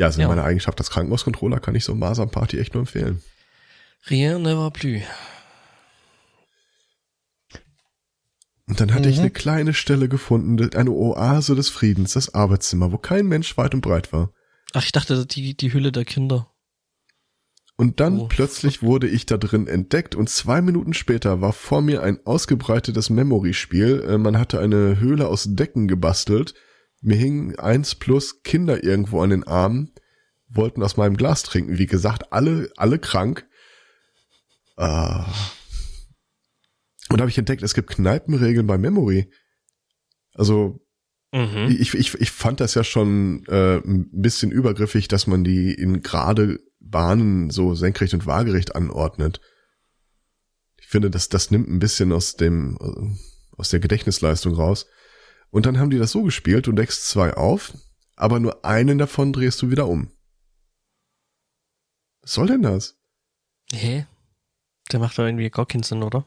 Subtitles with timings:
[0.00, 3.20] Ja, also in meiner Eigenschaft als Krankenhauscontroller kann ich so Masern-Party echt nur empfehlen.
[4.08, 5.02] Rien ne va plus.
[8.66, 9.12] Und dann hatte mhm.
[9.12, 13.74] ich eine kleine Stelle gefunden, eine Oase des Friedens, das Arbeitszimmer, wo kein Mensch weit
[13.74, 14.32] und breit war.
[14.72, 16.50] Ach, ich dachte, die, die Hülle der Kinder.
[17.76, 18.26] Und dann oh.
[18.26, 23.10] plötzlich wurde ich da drin entdeckt und zwei Minuten später war vor mir ein ausgebreitetes
[23.10, 24.02] Memory-Spiel.
[24.08, 26.54] Äh, man hatte eine Höhle aus Decken gebastelt.
[27.00, 29.92] Mir hingen eins plus Kinder irgendwo an den Armen,
[30.48, 31.78] wollten aus meinem Glas trinken.
[31.78, 33.46] Wie gesagt, alle, alle krank.
[34.76, 35.32] Ah.
[37.08, 39.30] Und da habe ich entdeckt, es gibt Kneipenregeln bei Memory.
[40.34, 40.80] Also
[41.32, 41.76] mhm.
[41.78, 46.02] ich, ich, ich fand das ja schon äh, ein bisschen übergriffig, dass man die in
[46.02, 49.40] gerade Bahnen so senkrecht und waagerecht anordnet.
[50.80, 54.86] Ich finde, das, das nimmt ein bisschen aus dem, äh, aus der Gedächtnisleistung raus.
[55.50, 57.74] Und dann haben die das so gespielt, du deckst zwei auf,
[58.16, 60.10] aber nur einen davon drehst du wieder um.
[62.22, 62.98] Was soll denn das?
[63.72, 64.06] Hä?
[64.92, 66.26] Der macht doch irgendwie gar keinen Sinn, oder?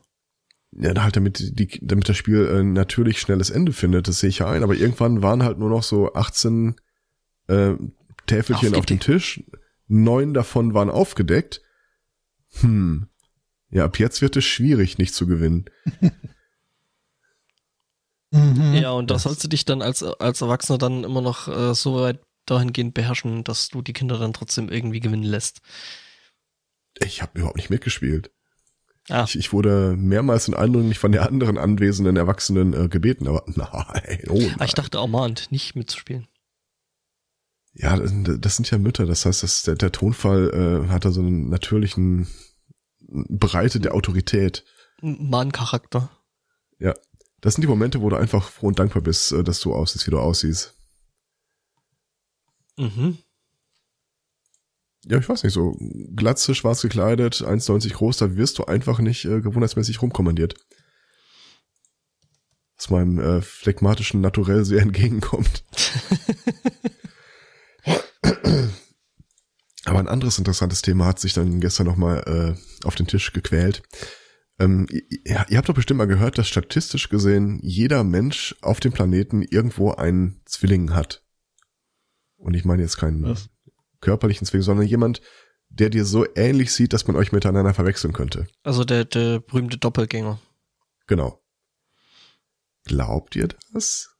[0.80, 4.39] ja, halt damit die, damit das Spiel äh, natürlich schnelles Ende findet, das sehe ich
[4.39, 4.64] ja ein.
[4.64, 6.76] Aber irgendwann waren halt nur noch so 18
[7.48, 7.73] äh,
[8.26, 9.44] Täfelchen auf dem Tisch.
[9.88, 11.61] Neun davon waren aufgedeckt.
[12.61, 13.08] Hm.
[13.70, 15.66] Ja, ab jetzt wird es schwierig, nicht zu gewinnen.
[18.34, 18.73] mhm.
[18.73, 22.02] Ja, und da sollst du dich dann als, als Erwachsener dann immer noch äh, so
[22.02, 25.62] weit dahingehend beherrschen, dass du die Kinder dann trotzdem irgendwie gewinnen lässt.
[27.00, 28.31] Ich habe überhaupt nicht mitgespielt.
[29.09, 29.23] Ah.
[29.28, 34.23] Ich, ich wurde mehrmals in eindringlich von der anderen anwesenden Erwachsenen äh, gebeten, aber nein,
[34.30, 34.56] oh nein.
[34.59, 36.28] Ah, ich dachte ermahnt, nicht mitzuspielen.
[37.73, 41.11] Ja, das, das sind ja Mütter, das heißt, dass der, der Tonfall äh, hat da
[41.11, 42.28] so einen natürlichen
[43.00, 44.64] Breite der Autorität.
[45.02, 46.09] Mahncharakter.
[46.80, 46.94] Ja,
[47.44, 50.08] das sind die Momente, wo du einfach froh und dankbar bist, äh, dass du aussiehst,
[50.08, 50.73] wie du aussiehst.
[52.77, 53.19] Mhm
[55.05, 55.77] ja, ich weiß nicht, so
[56.16, 60.55] glatze, schwarz gekleidet, 1,90 groß, da wirst du einfach nicht äh, gewohnheitsmäßig rumkommandiert.
[62.77, 65.64] Was meinem äh, phlegmatischen Naturell sehr entgegenkommt.
[69.86, 72.53] Aber ein anderes interessantes Thema hat sich dann gestern nochmal äh,
[72.87, 73.83] auf den Tisch gequält.
[74.64, 78.94] Ähm, ihr, ihr habt doch bestimmt mal gehört, dass statistisch gesehen jeder Mensch auf dem
[78.94, 81.24] Planeten irgendwo einen Zwilling hat.
[82.38, 83.50] Und ich meine jetzt keinen Was?
[84.02, 85.22] körperlichen Zwilling, sondern jemand,
[85.70, 88.48] der dir so ähnlich sieht, dass man euch miteinander verwechseln könnte.
[88.64, 90.40] Also der, der berühmte Doppelgänger.
[91.08, 91.42] Genau.
[92.86, 94.16] Glaubt ihr das?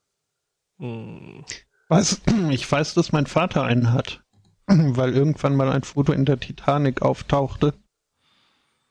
[0.78, 1.46] Hm.
[1.90, 4.24] Weiß, ich weiß, dass mein Vater einen hat,
[4.68, 7.74] weil irgendwann mal ein Foto in der Titanic auftauchte,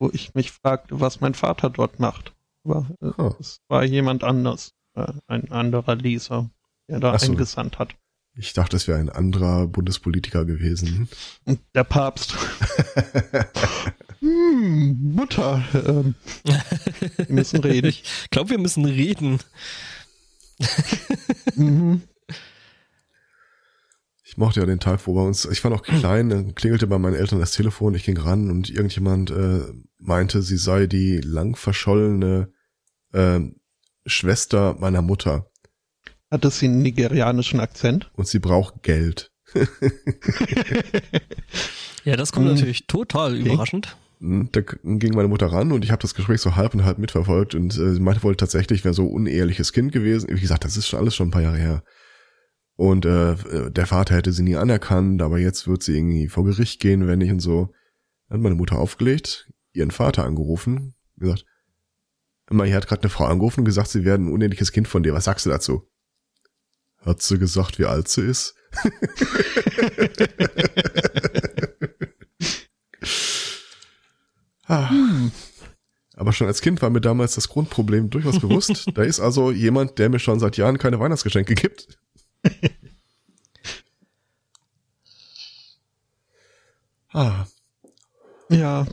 [0.02, 2.34] wo ich mich fragte, was mein Vater dort macht.
[2.64, 3.32] Aber oh.
[3.38, 6.50] es war jemand anders, äh, ein anderer Leser,
[6.88, 7.30] der da so.
[7.30, 7.94] eingesandt hat.
[8.34, 11.08] Ich dachte, es wäre ein anderer Bundespolitiker gewesen.
[11.74, 12.34] Der Papst.
[14.18, 15.62] hm, Mutter.
[15.72, 17.88] Ähm, wir müssen reden.
[17.88, 19.38] Ich glaube, wir müssen reden.
[21.54, 22.02] mhm.
[24.32, 26.96] Ich mochte ja den Tag, wo bei uns, ich war noch klein, dann klingelte bei
[26.96, 29.60] meinen Eltern das Telefon, ich ging ran und irgendjemand äh,
[29.98, 32.50] meinte, sie sei die lang verschollene
[33.12, 33.40] äh,
[34.06, 35.50] Schwester meiner Mutter.
[36.30, 38.10] Hat das einen nigerianischen Akzent?
[38.14, 39.30] Und sie braucht Geld.
[42.04, 42.54] ja, das kommt mhm.
[42.54, 43.52] natürlich total okay.
[43.52, 43.98] überraschend.
[44.20, 46.96] Hm, da ging meine Mutter ran und ich habe das Gespräch so halb und halb
[46.96, 50.30] mitverfolgt und äh, sie meinte wohl tatsächlich, wäre so uneheliches Kind gewesen.
[50.30, 51.84] Wie gesagt, das ist schon alles schon ein paar Jahre her.
[52.82, 53.36] Und äh,
[53.70, 57.20] der Vater hätte sie nie anerkannt, aber jetzt wird sie irgendwie vor Gericht gehen, wenn
[57.20, 57.72] nicht und so.
[58.26, 61.46] Dann hat meine Mutter aufgelegt, ihren Vater angerufen, gesagt,
[62.50, 65.04] immer, hier hat gerade eine Frau angerufen und gesagt, sie werden ein uneheliches Kind von
[65.04, 65.14] dir.
[65.14, 65.88] Was sagst du dazu?
[67.06, 68.56] Hat sie gesagt, wie alt sie ist?
[74.66, 74.90] ah.
[76.14, 78.88] Aber schon als Kind war mir damals das Grundproblem durchaus bewusst.
[78.94, 81.86] da ist also jemand, der mir schon seit Jahren keine Weihnachtsgeschenke gibt.
[87.12, 87.46] ah.
[88.48, 88.86] Ja.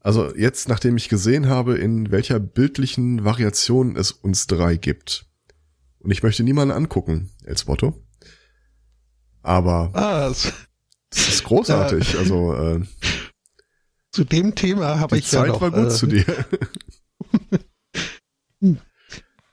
[0.00, 5.26] Also jetzt, nachdem ich gesehen habe, in welcher bildlichen Variation es uns drei gibt,
[6.00, 8.00] und ich möchte niemanden angucken, als Motto.
[9.42, 10.52] Aber ah, das,
[11.10, 12.12] das ist großartig.
[12.12, 12.18] Ja.
[12.20, 12.82] Also äh,
[14.12, 16.24] zu dem Thema habe ich Zeit ja noch, war gut äh, zu dir.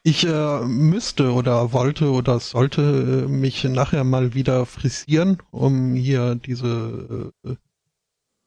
[0.04, 6.36] ich äh, müsste oder wollte oder sollte äh, mich nachher mal wieder frisieren, um hier
[6.36, 7.56] diese äh,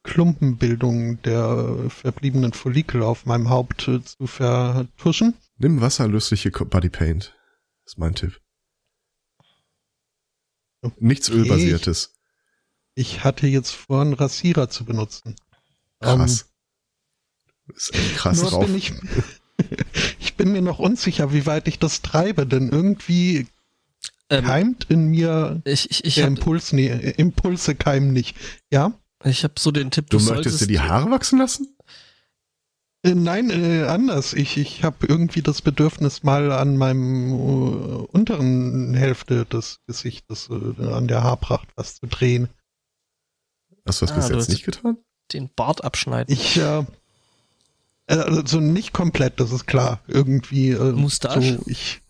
[0.02, 5.34] Klumpenbildung der verbliebenen Follikel auf meinem Haupt äh, zu vertuschen.
[5.56, 7.34] Nimm wasserlösliche Bodypaint
[7.86, 8.38] ist mein Tipp.
[10.98, 11.40] Nichts okay.
[11.40, 12.14] Ölbasiertes.
[12.94, 15.36] ich hatte jetzt vor, einen Rasierer zu benutzen.
[16.00, 16.42] Krass.
[16.42, 18.68] Um, das ist echt krass drauf.
[20.36, 23.46] Bin ich, ich bin mir noch unsicher, wie weit ich das treibe, denn irgendwie
[24.28, 28.36] ähm, keimt in mir ich, ich, ich der hab, Impuls, nee, Impulse keimen nicht.
[28.70, 28.92] Ja?
[29.24, 31.76] Ich habe so den Tipp, du, du möchtest dir die Haare wachsen lassen?
[33.02, 34.32] Äh, nein, äh, anders.
[34.32, 40.84] Ich, ich habe irgendwie das Bedürfnis, mal an meinem äh, unteren Hälfte des Gesichtes, äh,
[40.86, 42.48] an der Haarpracht was zu drehen.
[43.86, 44.98] Hast du das ah, bis jetzt nicht getan?
[45.32, 46.32] Den Bart abschneiden.
[46.32, 46.84] Ich, äh,
[48.06, 50.00] also nicht komplett, das ist klar.
[50.06, 50.70] Irgendwie.
[50.70, 51.58] Äh, Mustache?
[51.58, 52.02] So, ich,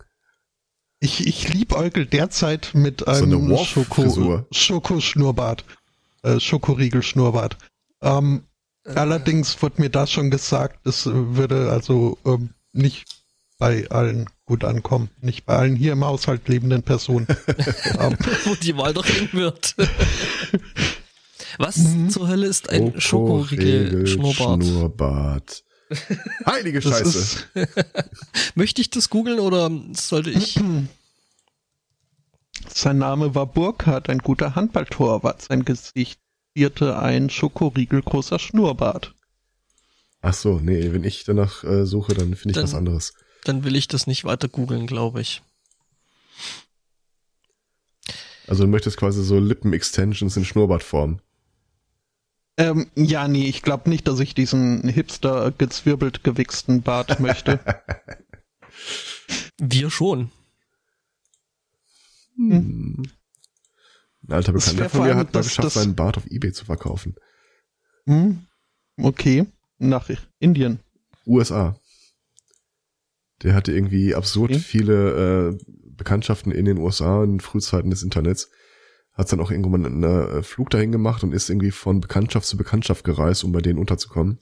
[1.00, 5.64] ich, ich liebäugel derzeit mit einem so Schoko, Schokoschnurrbart.
[6.22, 7.56] Äh, Schokoriegelschnurrbart.
[8.02, 8.44] Ähm,
[8.84, 8.94] äh.
[8.94, 13.06] allerdings wurde mir das schon gesagt, es würde also ähm, nicht
[13.58, 15.08] bei allen gut ankommen.
[15.20, 17.26] Nicht bei allen hier im Haushalt lebenden Personen.
[17.98, 19.76] ähm, Wo die Wahl doch hin wird.
[21.58, 22.10] Was mhm.
[22.10, 24.64] zur Hölle ist ein Schokoriegel-Schnurrbart?
[24.64, 25.64] Schnurrbart.
[26.46, 27.44] Heilige Scheiße.
[28.54, 30.58] Möchte ich das googeln oder sollte ich?
[32.68, 35.42] Sein Name war Burkhardt, ein guter Handballtorwart.
[35.42, 36.20] Sein Gesicht
[36.56, 39.14] zierte ein Schokoriegel großer Schnurrbart.
[40.22, 43.14] Ach so, nee, wenn ich danach äh, suche, dann finde ich dann, was anderes.
[43.44, 45.42] Dann will ich das nicht weiter googeln, glaube ich.
[48.48, 51.20] Also du möchtest quasi so Lippen-Extensions in Schnurrbartform.
[52.58, 57.60] Ähm, ja, nee, ich glaube nicht, dass ich diesen hipster gezwirbelt gewichsten Bart möchte.
[59.58, 60.30] Wir schon.
[62.36, 63.02] Hm.
[64.28, 67.14] Ein alter Bekannter von mir hat mal geschafft, seinen Bart auf Ebay zu verkaufen.
[68.06, 68.46] Hm.
[68.96, 69.46] Okay.
[69.78, 70.80] Nach Indien.
[71.26, 71.78] USA.
[73.42, 74.60] Der hatte irgendwie absurd okay.
[74.60, 75.58] viele äh,
[75.96, 78.50] Bekanntschaften in den USA in Frühzeiten des Internets
[79.16, 82.56] hat dann auch irgendwann einen äh, Flug dahin gemacht und ist irgendwie von Bekanntschaft zu
[82.56, 84.38] Bekanntschaft gereist, um bei denen unterzukommen.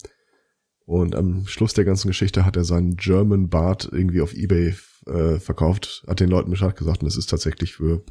[0.85, 4.75] Und am Schluss der ganzen Geschichte hat er seinen German Bart irgendwie auf Ebay
[5.07, 8.05] äh, verkauft, hat den Leuten Bescheid gesagt und es ist tatsächlich für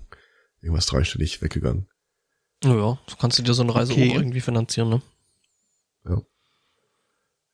[0.62, 1.88] irgendwas dreistellig weggegangen.
[2.63, 4.12] Naja, so kannst du dir so eine Reise okay.
[4.12, 5.01] auch irgendwie finanzieren, ne?
[6.06, 6.21] Ja.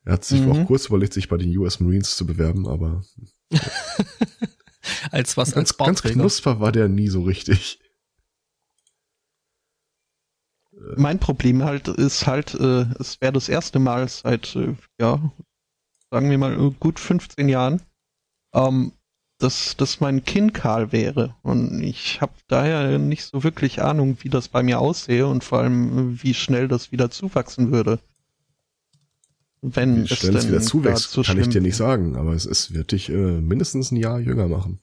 [0.06, 0.52] Er hat sich mhm.
[0.52, 3.04] auch kurz überlegt, sich bei den US Marines zu bewerben, aber.
[5.12, 5.54] als was?
[5.56, 7.80] Als ganz, ganz knusper war der nie so richtig.
[10.96, 15.32] Mein Problem halt ist halt, äh, es wäre das erste Mal seit, äh, ja,
[16.12, 17.82] sagen wir mal, gut 15 Jahren,
[18.54, 18.94] ähm,
[19.40, 21.36] dass, dass mein Kinn kahl wäre.
[21.44, 25.60] Und ich habe daher nicht so wirklich Ahnung, wie das bei mir aussehe und vor
[25.60, 28.00] allem, wie schnell das wieder zuwachsen würde.
[29.62, 32.74] Wenn wie es schnell es wieder zuwächst, kann ich dir nicht sagen, aber es, es
[32.74, 34.80] wird dich äh, mindestens ein Jahr jünger machen.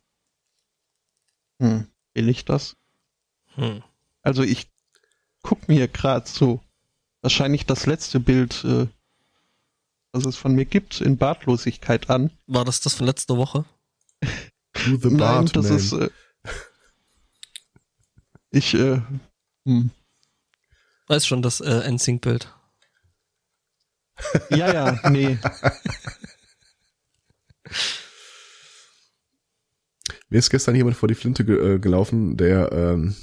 [1.60, 2.76] Hm, will ich das?
[3.54, 3.82] Hm.
[4.20, 4.68] Also ich
[5.46, 6.60] guck mir gerade so
[7.22, 8.88] wahrscheinlich das letzte Bild, äh,
[10.12, 12.32] was es von mir gibt, in Bartlosigkeit an.
[12.48, 13.64] War das das von letzter Woche?
[14.86, 15.76] Nein, das man.
[15.76, 15.92] ist.
[15.92, 16.10] Äh,
[18.50, 19.00] ich, äh,
[19.64, 19.90] hm.
[21.06, 22.52] Weiß schon, das äh, NSYNC-Bild.
[24.50, 25.38] ja, ja, nee.
[30.28, 33.14] Mir ist gestern jemand vor die Flinte ge äh, gelaufen, der ähm,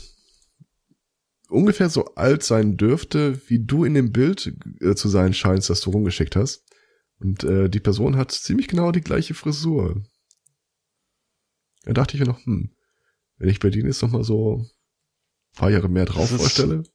[1.53, 5.81] ungefähr so alt sein dürfte, wie du in dem Bild äh, zu sein scheinst, das
[5.81, 6.65] du rumgeschickt hast.
[7.19, 10.03] Und äh, die Person hat ziemlich genau die gleiche Frisur.
[11.83, 12.73] Da dachte ich mir noch, hm,
[13.37, 14.69] wenn ich bei denen jetzt noch mal so ein
[15.55, 16.81] paar Jahre mehr drauf das vorstelle.
[16.81, 16.91] Ist,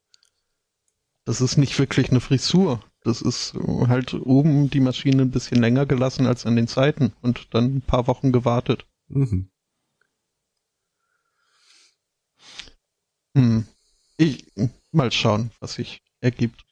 [1.25, 2.83] das ist nicht wirklich eine Frisur.
[3.05, 7.55] Das ist halt oben die Maschine ein bisschen länger gelassen als an den Seiten und
[7.55, 8.87] dann ein paar Wochen gewartet.
[9.09, 9.51] Mhm.
[13.35, 13.67] Hm.
[14.19, 14.47] Ich,
[14.93, 16.65] mal schauen, was sich ergibt.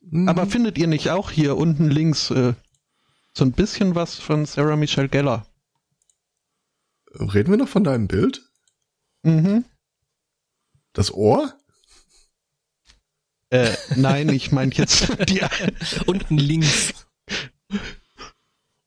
[0.00, 0.28] Mhm.
[0.28, 2.54] Aber findet ihr nicht auch hier unten links äh,
[3.34, 5.46] so ein bisschen was von Sarah Michelle Geller?
[7.12, 8.42] Reden wir noch von deinem Bild?
[9.22, 9.64] Mhm.
[10.94, 11.54] Das Ohr?
[13.50, 15.42] Äh, nein, ich meine jetzt die
[16.06, 16.94] unten links.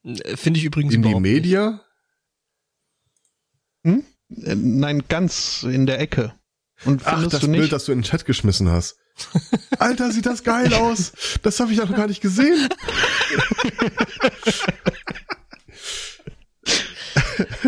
[0.03, 1.81] Finde ich übrigens in die Media.
[3.85, 4.03] Hm?
[4.29, 6.33] Äh, nein, ganz in der Ecke.
[6.85, 8.97] Und Ach, das Bild, das du in den Chat geschmissen hast.
[9.79, 11.13] Alter, sieht das geil aus.
[11.41, 12.67] Das habe ich noch gar nicht gesehen.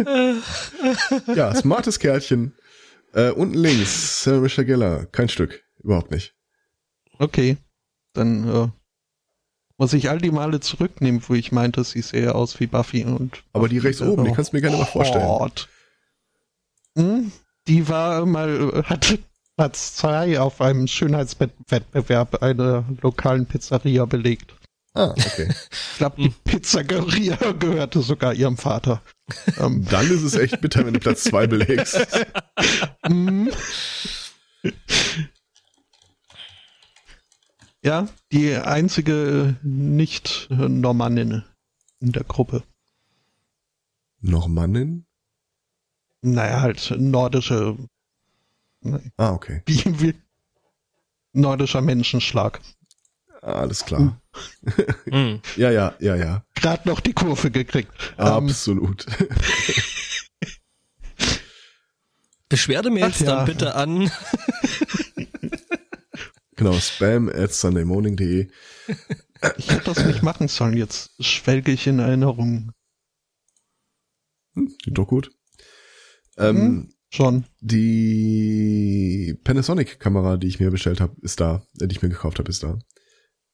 [1.35, 2.53] ja, smartes Kerlchen.
[3.13, 5.05] Äh, unten links, Sarah Michelle Geller.
[5.05, 5.63] Kein Stück.
[5.81, 6.35] Überhaupt nicht.
[7.17, 7.57] Okay.
[8.13, 8.67] Dann äh,
[9.77, 13.43] muss ich all die Male zurücknehmen, wo ich meinte, sie sähe aus wie Buffy und.
[13.53, 15.51] Aber die rechts oben, die kannst du mir gerne mal vorstellen.
[16.97, 17.31] Hm?
[17.67, 19.17] Die war mal, hat
[19.57, 24.53] Platz 2 auf einem Schönheitswettbewerb einer lokalen Pizzeria belegt.
[24.93, 25.49] Ah, okay.
[25.91, 29.01] Ich glaube, die Pizzeria gehörte sogar ihrem Vater.
[29.57, 29.85] Ähm.
[29.89, 32.07] Dann ist es echt bitter, wenn du Platz 2 belegst.
[33.07, 33.51] Mhm.
[37.83, 41.43] ja, die einzige Nicht-Normannin
[41.99, 42.63] in der Gruppe.
[44.21, 45.05] Normannin?
[46.25, 47.77] Naja, halt nordische.
[49.17, 49.61] Ah, okay.
[51.33, 52.61] Nordischer Menschenschlag.
[53.41, 54.19] Alles klar.
[55.05, 55.41] Mhm.
[55.55, 56.43] ja, ja, ja, ja.
[56.55, 57.91] Gerade noch die Kurve gekriegt.
[58.17, 59.05] Absolut.
[62.49, 63.25] Beschwerdemails ja.
[63.27, 64.09] dann bitte an.
[66.55, 68.49] genau, spam at sundaymorning.de.
[69.57, 72.71] Ich hätte das nicht machen sollen, jetzt schwelge ich in Erinnerungen.
[74.55, 75.31] Hm, doch gut.
[76.37, 77.45] Ähm, hm, schon.
[77.61, 82.49] Die Panasonic-Kamera, die ich mir bestellt habe, ist da, äh, die ich mir gekauft habe,
[82.49, 82.79] ist da.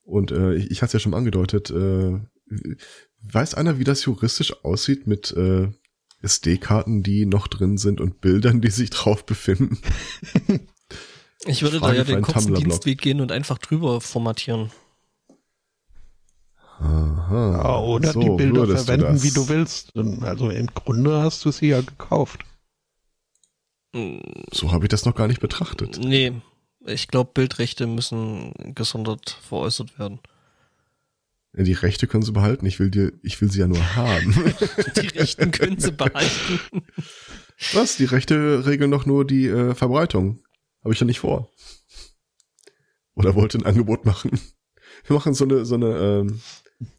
[0.04, 2.20] Und äh, ich, ich hatte es ja schon angedeutet, äh,
[3.22, 5.70] weiß einer, wie das juristisch aussieht mit äh,
[6.22, 9.80] SD-Karten, die noch drin sind und Bildern, die sich drauf befinden?
[11.46, 14.72] ich würde Frage da ja den kurzen Dienstweg gehen und einfach drüber formatieren.
[16.80, 19.96] Aha, ja, oder so, die Bilder verwenden, du wie du willst.
[20.22, 22.40] Also im Grunde hast du sie ja gekauft.
[23.94, 26.00] So habe ich das noch gar nicht betrachtet.
[26.00, 26.34] Nee,
[26.86, 30.20] ich glaube, Bildrechte müssen gesondert veräußert werden.
[31.54, 32.66] Ja, die Rechte können sie behalten.
[32.66, 34.34] Ich will dir, ich will sie ja nur haben.
[34.96, 36.60] die Rechten können sie behalten.
[37.74, 37.98] Was?
[37.98, 40.42] Die Rechte regeln doch nur die äh, Verbreitung.
[40.84, 41.52] Habe ich ja nicht vor.
[43.14, 44.32] Oder wollte ein Angebot machen.
[45.06, 46.42] Wir machen so eine, so eine, ähm,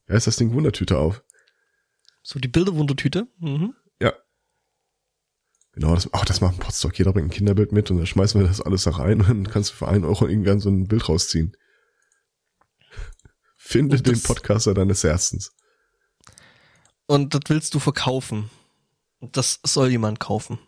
[0.07, 1.25] wie heißt das Ding, Wundertüte auf.
[2.23, 3.27] So die Bilderwundertüte?
[3.39, 3.75] Mhm.
[5.73, 6.99] Genau, das, ach, das macht ein Podstock.
[6.99, 9.49] Jeder bringt ein Kinderbild mit und dann schmeißen wir das alles da rein und dann
[9.49, 11.57] kannst du für einen Euro irgendwann so ein Bild rausziehen.
[13.57, 15.53] Finde den Podcaster deines Herzens.
[17.07, 18.51] Und das willst du verkaufen.
[19.21, 20.59] Das soll jemand kaufen.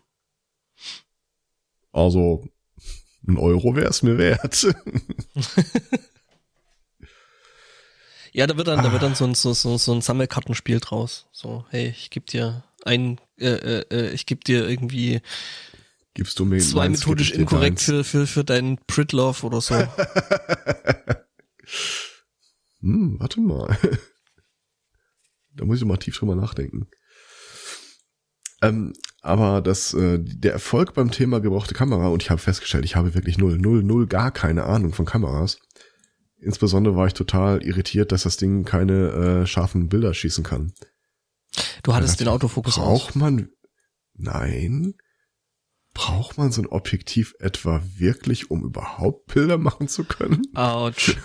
[1.91, 2.47] Also,
[3.27, 4.63] ein Euro wäre es mir wert.
[8.33, 8.83] ja, da wird dann, ah.
[8.83, 11.27] da wird dann so ein, so, so, so ein Sammelkartenspiel draus.
[11.31, 15.21] So, hey, ich geb dir ein, äh, äh, äh, ich gebe dir irgendwie
[16.13, 19.75] Gibst du mir zwei methodisch inkorrekt für, für, für deinen Pritlove oder so.
[22.79, 23.77] hm, warte mal.
[25.55, 26.87] da muss ich mal tief drüber nachdenken.
[28.61, 32.95] Ähm, aber das, äh, der Erfolg beim Thema gebrauchte Kamera, und ich habe festgestellt, ich
[32.95, 35.59] habe wirklich null, null, null, gar keine Ahnung von Kameras.
[36.37, 40.71] Insbesondere war ich total irritiert, dass das Ding keine äh, scharfen Bilder schießen kann.
[41.85, 43.15] Du hattest den Autofokus Braucht aus.
[43.15, 43.49] man,
[44.15, 44.95] nein,
[45.93, 50.41] braucht man so ein Objektiv etwa wirklich, um überhaupt Bilder machen zu können?
[50.55, 51.15] Autsch.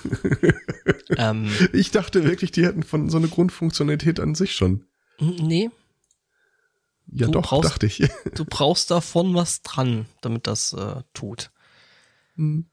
[1.17, 4.85] ähm, ich dachte wirklich, die hätten von so eine Grundfunktionalität an sich schon.
[5.19, 5.71] Nee.
[7.07, 8.07] Ja du doch, brauchst, dachte ich.
[8.35, 11.53] du brauchst davon was dran, damit das äh, tut.
[12.35, 12.67] Hm.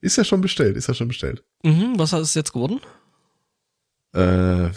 [0.00, 1.44] Ist ja schon bestellt, ist ja schon bestellt.
[1.62, 2.80] Mhm, was hat es jetzt geworden?
[4.14, 4.70] Äh,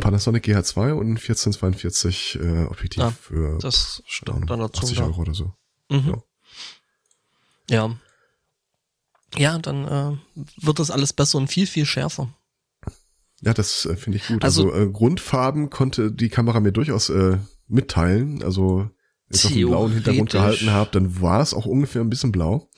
[0.00, 5.20] Panasonic GH2 und ein 1442 äh, Objektiv ah, für das stand dann dazu 80 Euro
[5.20, 5.52] oder so.
[5.88, 6.22] Mhm.
[7.68, 7.76] Ja.
[7.88, 7.96] ja.
[9.36, 12.34] Ja, dann äh, wird das alles besser und viel, viel schärfer.
[13.42, 14.42] Ja, das äh, finde ich gut.
[14.42, 17.38] Also, also äh, Grundfarben konnte die Kamera mir durchaus äh,
[17.68, 18.42] mitteilen.
[18.42, 18.90] Also
[19.28, 22.32] wenn ich auf einen blauen Hintergrund gehalten habe, dann war es auch ungefähr ein bisschen
[22.32, 22.68] blau.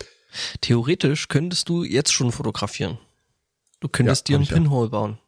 [0.61, 2.99] Theoretisch könntest du jetzt schon fotografieren.
[3.81, 4.91] Du könntest ja, dir einen Pinhole ja.
[4.91, 5.19] bauen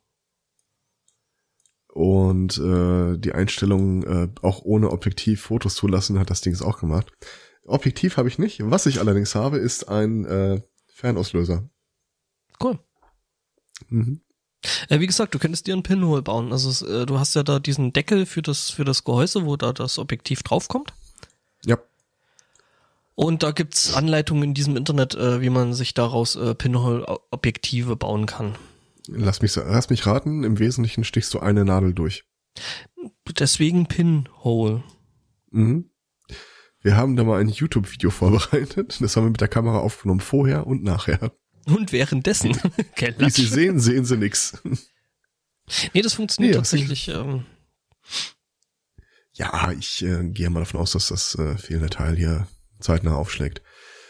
[1.95, 7.13] und äh, die Einstellung äh, auch ohne Objektiv Fotos zulassen hat das Ding auch gemacht.
[7.65, 8.59] Objektiv habe ich nicht.
[8.65, 10.61] Was ich allerdings habe, ist ein äh,
[10.93, 11.71] Fernauslöser.
[12.61, 12.81] Cool.
[13.89, 14.21] Mhm.
[14.89, 16.51] Äh, wie gesagt, du könntest dir einen Pinhole bauen.
[16.51, 19.73] Also äh, du hast ja da diesen Deckel für das für das Gehäuse, wo da
[19.73, 20.93] das Objektiv draufkommt.
[21.65, 21.79] Ja.
[23.15, 28.27] Und da gibt's Anleitungen in diesem Internet, äh, wie man sich daraus äh, Pinhole-Objektive bauen
[28.27, 28.57] kann.
[29.09, 32.25] Lass mich, lass mich raten, im Wesentlichen stichst du eine Nadel durch.
[33.39, 34.83] Deswegen Pinhole.
[35.51, 35.91] Mhm.
[36.81, 38.99] Wir haben da mal ein YouTube-Video vorbereitet.
[39.01, 41.33] Das haben wir mit der Kamera aufgenommen, vorher und nachher.
[41.67, 42.55] Und währenddessen.
[43.19, 44.59] Wie Sie sehen, sehen Sie nix.
[45.95, 47.09] Nee, das funktioniert nee, tatsächlich.
[47.09, 47.47] Ähm.
[49.33, 52.47] Ja, ich äh, gehe mal davon aus, dass das äh, fehlende Teil hier
[52.81, 53.63] zeitnah aufschlägt.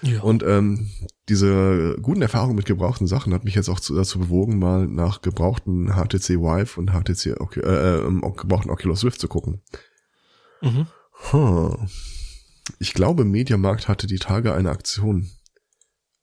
[0.05, 0.21] Ja.
[0.21, 0.91] Und ähm,
[1.29, 5.23] diese guten Erfahrungen mit gebrauchten Sachen hat mich jetzt auch zu, dazu bewogen, mal nach
[5.23, 9.63] gebrauchten HTC Vive und HTC äh, äh, gebrauchten Oculus Rift zu gucken.
[10.61, 10.87] Mhm.
[11.33, 11.77] Huh.
[12.79, 15.31] Ich glaube, Mediamarkt hatte die Tage eine Aktion.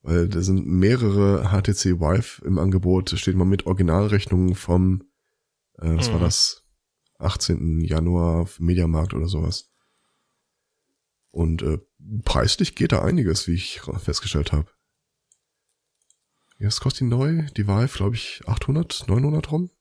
[0.04, 3.12] Weil da sind mehrere HTC Vive im Angebot.
[3.12, 5.04] Da steht mal mit Originalrechnungen vom,
[5.78, 6.14] äh, was mhm.
[6.14, 6.64] war das?
[7.20, 7.82] 18.
[7.82, 9.72] Januar Mediamarkt oder sowas.
[11.30, 11.78] Und äh,
[12.24, 14.68] preislich geht da einiges, wie ich festgestellt habe.
[16.60, 19.72] Jetzt kostet die neu, die Vive, glaube ich, 800, 900 rum.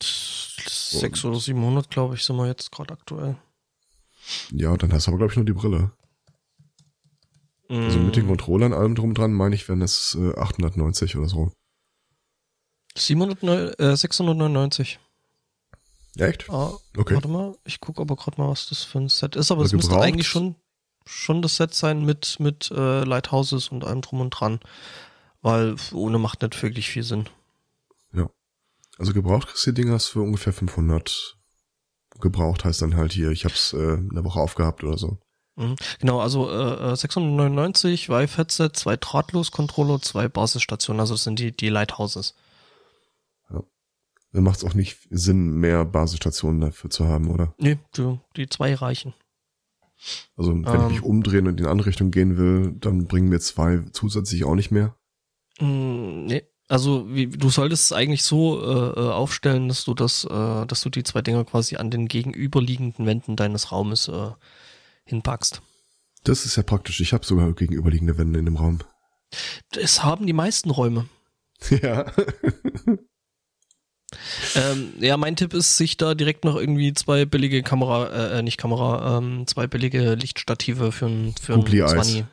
[0.00, 3.36] 6 oder 700, glaube ich, sind wir jetzt gerade aktuell.
[4.52, 5.92] Ja, dann hast du aber, glaube ich, nur die Brille.
[7.68, 7.74] Mm.
[7.74, 8.28] Also mit den mm.
[8.28, 11.52] Controllern allem drum dran, meine ich, wären es äh, 890 oder so.
[12.96, 15.00] 700, äh, 699.
[16.16, 16.50] Echt?
[16.50, 17.14] Ah, okay.
[17.14, 19.72] Warte mal, ich gucke aber gerade mal, was das für ein Set ist, aber es
[19.72, 20.56] müsste eigentlich schon,
[21.08, 24.60] schon das Set sein mit, mit äh, Lighthouses und allem drum und dran.
[25.40, 27.28] Weil ohne macht nicht wirklich viel Sinn.
[28.12, 28.28] Ja.
[28.98, 31.36] Also gebraucht kriegst du die Dingers für ungefähr 500.
[32.20, 35.18] Gebraucht heißt dann halt hier, ich hab's äh, eine Woche aufgehabt oder so.
[35.56, 35.76] Mhm.
[36.00, 42.34] Genau, also äh, 699 Vive-Headset, zwei Drahtlos-Controller, zwei Basisstationen, also das sind die, die Lighthouses.
[43.50, 43.62] Ja.
[44.32, 47.54] Dann macht es auch nicht Sinn, mehr Basisstationen dafür zu haben, oder?
[47.58, 49.14] Nee, die, die zwei reichen.
[50.36, 53.28] Also wenn ähm, ich mich umdrehen und in die andere Richtung gehen will, dann bringen
[53.28, 54.96] mir zwei zusätzlich auch nicht mehr.
[55.60, 56.42] Mh, mm, nee.
[56.70, 60.82] Also wie, du solltest es eigentlich so äh, äh, aufstellen, dass du das, äh, dass
[60.82, 64.30] du die zwei Dinger quasi an den gegenüberliegenden Wänden deines Raumes äh,
[65.04, 65.62] hinpackst.
[66.24, 67.00] Das ist ja praktisch.
[67.00, 68.80] Ich habe sogar gegenüberliegende Wände in dem Raum.
[69.70, 71.06] Das haben die meisten Räume.
[71.82, 72.12] Ja.
[74.54, 78.42] Ähm, ja, mein Tipp ist, sich da direkt noch irgendwie zwei billige Kamera, äh, äh
[78.42, 82.24] nicht Kamera, ähm, zwei billige Lichtstative für ein, für ein 20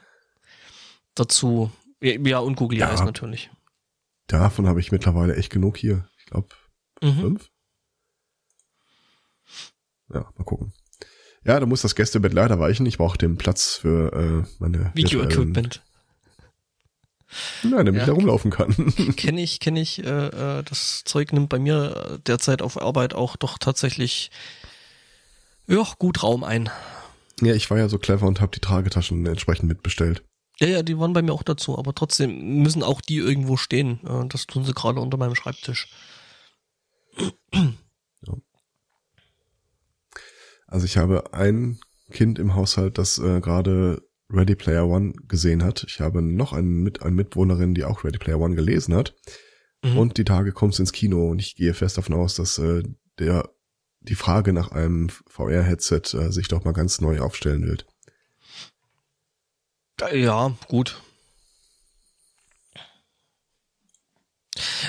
[1.15, 1.71] dazu.
[2.01, 3.49] Ja, und Google ja, Eyes natürlich.
[4.27, 6.07] Davon habe ich mittlerweile echt genug hier.
[6.19, 6.49] Ich glaube,
[7.01, 7.19] mhm.
[7.19, 7.49] fünf.
[10.13, 10.73] Ja, mal gucken.
[11.43, 12.85] Ja, da muss das Gästebett leider weichen.
[12.85, 15.83] Ich brauche den Platz für äh, meine Video-Equipment.
[17.63, 18.73] Nein, damit ja, ich da rumlaufen kann.
[19.15, 20.03] Kenne ich, kenne ich.
[20.03, 24.31] Äh, äh, das Zeug nimmt bei mir derzeit auf Arbeit auch doch tatsächlich
[25.67, 26.69] ja, gut Raum ein.
[27.41, 30.23] Ja, ich war ja so clever und habe die Tragetaschen entsprechend mitbestellt.
[30.59, 33.99] Ja, ja, die waren bei mir auch dazu, aber trotzdem müssen auch die irgendwo stehen.
[34.29, 35.89] Das tun sie gerade unter meinem Schreibtisch.
[40.67, 41.79] Also ich habe ein
[42.11, 45.85] Kind im Haushalt, das äh, gerade Ready Player One gesehen hat.
[45.87, 49.15] Ich habe noch einen, mit, eine Mitwohnerin, die auch Ready Player One gelesen hat.
[49.83, 49.97] Mhm.
[49.97, 52.83] Und die Tage kommst ins Kino und ich gehe fest davon aus, dass äh,
[53.19, 53.49] der
[54.01, 57.87] die Frage nach einem VR-Headset äh, sich doch mal ganz neu aufstellen wird.
[60.13, 61.01] Ja, gut.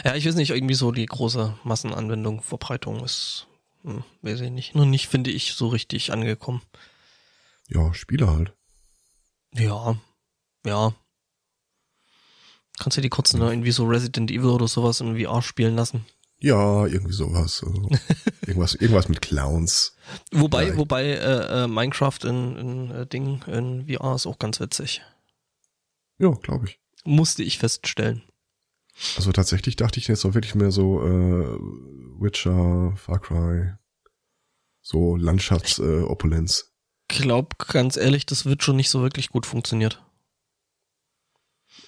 [0.04, 3.46] Ja, ich weiß nicht, irgendwie so die große Massenanwendung, Verbreitung ist
[3.86, 4.74] hm, weiß ich nicht.
[4.74, 6.60] Nur nicht, finde ich, so richtig angekommen.
[7.68, 8.52] Ja, Spiele halt.
[9.58, 9.96] Ja,
[10.64, 10.94] ja.
[12.78, 13.48] Kannst du die kurzen hm.
[13.48, 16.04] irgendwie so Resident Evil oder sowas in VR spielen lassen?
[16.38, 17.62] Ja, irgendwie sowas.
[17.64, 17.88] Also
[18.46, 19.96] irgendwas, irgendwas mit Clowns.
[20.30, 25.02] Wobei, wobei äh, äh, Minecraft in, in äh, Ding in VR ist auch ganz witzig.
[26.18, 26.78] Ja, glaube ich.
[27.04, 28.22] Musste ich feststellen.
[29.16, 31.58] Also tatsächlich dachte ich jetzt auch wirklich mehr so äh,
[32.18, 33.74] Witcher, Far Cry,
[34.80, 36.72] so Landschaftsopulenz.
[36.72, 36.75] Ich
[37.08, 40.02] glaub ganz ehrlich, das wird schon nicht so wirklich gut funktioniert.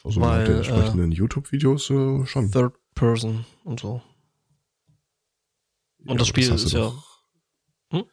[0.05, 2.51] Also Weil, der entsprechenden äh, YouTube-Videos äh, schon.
[2.51, 4.03] Third Person und so.
[6.01, 6.93] Und ja, das Spiel das ist ja.
[7.91, 8.05] Hm?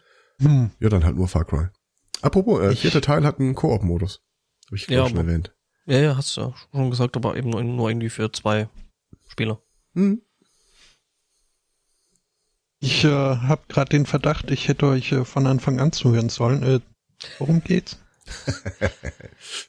[0.42, 0.72] hm?
[0.80, 1.68] Ja, dann halt nur Far Cry.
[2.22, 4.22] Apropos, äh, vierter Teil hat einen Koop-Modus.
[4.68, 5.56] Habe ich ja, schon erwähnt.
[5.86, 8.68] Ja, ja, hast du ja schon gesagt, aber eben nur, nur irgendwie für zwei
[9.28, 9.62] Spieler.
[9.94, 10.22] Hm.
[12.80, 16.64] Ich äh, habe gerade den Verdacht, ich hätte euch äh, von Anfang an zuhören sollen.
[16.64, 16.80] Äh,
[17.40, 17.98] worum geht's?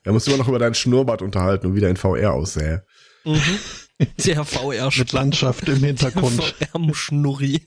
[0.04, 2.86] da musst du immer noch über deinen Schnurrbart unterhalten und wie dein VR aussähe.
[3.24, 3.58] Mhm.
[4.24, 6.42] Der VR mit Landschaft im Hintergrund.
[6.42, 7.66] VR-Schnurri.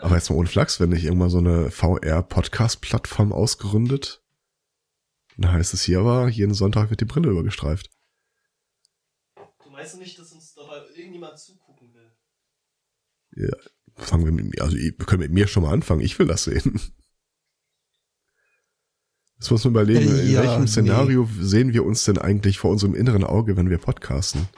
[0.00, 4.22] Aber jetzt mal ohne Flachs, wenn ich irgendwann so eine VR-Podcast-Plattform ausgeründet,
[5.36, 7.90] dann heißt es hier aber, jeden Sonntag wird die Brille übergestreift.
[9.64, 12.12] Du meinst nicht, dass uns dabei irgendjemand zugucken will?
[13.36, 13.56] Ja,
[13.98, 16.44] fangen wir mit mir, also wir können mit mir schon mal anfangen, ich will das
[16.44, 16.80] sehen.
[19.38, 21.44] Jetzt muss man überlegen, in ja, welchem Szenario nee.
[21.44, 24.48] sehen wir uns denn eigentlich vor unserem inneren Auge, wenn wir podcasten?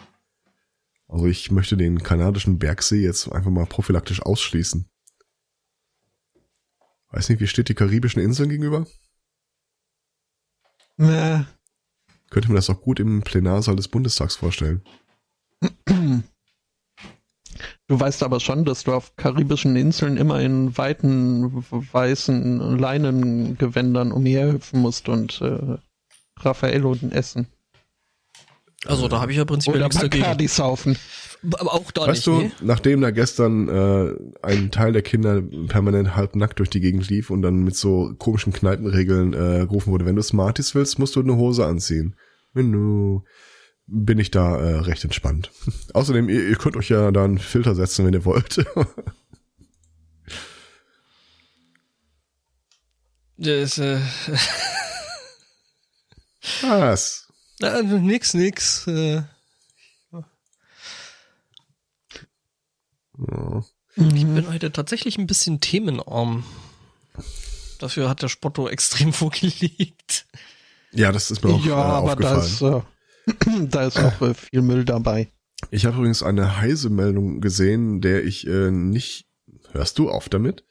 [1.06, 4.88] Also ich möchte den kanadischen Bergsee jetzt einfach mal prophylaktisch ausschließen.
[7.10, 8.86] Weiß nicht, wie steht die karibischen Inseln gegenüber?
[10.96, 11.44] Nee.
[12.30, 14.82] Könnte man das auch gut im Plenarsaal des Bundestags vorstellen.
[17.90, 24.80] Du weißt aber schon, dass du auf karibischen Inseln immer in weiten weißen Leinengewändern umherhüpfen
[24.80, 25.76] musst und äh,
[26.38, 27.48] Raffaello essen.
[28.86, 30.46] Also da habe ich ja prinzipiell nichts dagegen.
[30.46, 30.96] saufen.
[31.58, 32.28] Aber auch da weißt nicht.
[32.28, 32.52] du, nee?
[32.62, 37.42] nachdem da gestern äh, ein Teil der Kinder permanent halbnackt durch die Gegend lief und
[37.42, 41.34] dann mit so komischen Kneipenregeln äh, gerufen wurde, wenn du Smarties willst, musst du eine
[41.34, 42.14] Hose anziehen.
[42.52, 43.24] Wenn du
[43.92, 45.50] bin ich da äh, recht entspannt.
[45.94, 48.64] Außerdem, ihr, ihr könnt euch ja da einen Filter setzen, wenn ihr wollt.
[53.42, 53.98] Das, äh,
[56.60, 57.26] Was?
[57.58, 58.86] na, nix, nix.
[58.86, 59.22] Äh,
[63.28, 63.64] Ja.
[63.96, 66.44] Ich bin heute tatsächlich ein bisschen themenarm.
[67.78, 70.26] Dafür hat der Spotto extrem vorgelegt.
[70.92, 72.80] Ja, das ist mir auch ja, äh, aber da aufgefallen.
[72.80, 72.84] ist, äh,
[73.70, 75.28] da ist auch äh, viel Müll dabei.
[75.70, 79.26] Ich habe übrigens eine heise Meldung gesehen, der ich äh, nicht,
[79.72, 80.64] hörst du auf damit?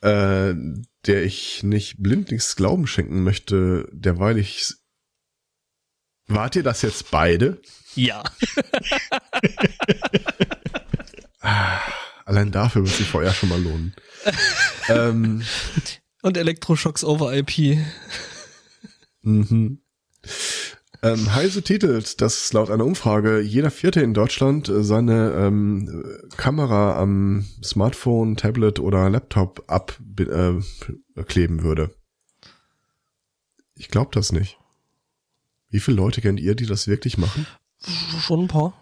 [0.00, 0.54] Äh,
[1.06, 4.74] der ich nicht blindlings Glauben schenken möchte, derweil ich
[6.28, 7.60] Wart ihr das jetzt beide?
[7.94, 8.22] Ja.
[12.24, 13.94] Allein dafür wird sich vorher schon mal lohnen.
[14.88, 15.44] ähm,
[16.22, 17.78] Und Elektroschocks over IP.
[19.22, 19.82] Mhm.
[21.04, 26.04] Ähm, Heise titelt, dass laut einer Umfrage jeder Vierte in Deutschland äh, seine ähm,
[26.36, 31.94] Kamera am Smartphone, Tablet oder Laptop abkleben äh, würde.
[33.74, 34.58] Ich glaube das nicht.
[35.70, 37.46] Wie viele Leute kennt ihr, die das wirklich machen?
[38.20, 38.72] Schon ein paar.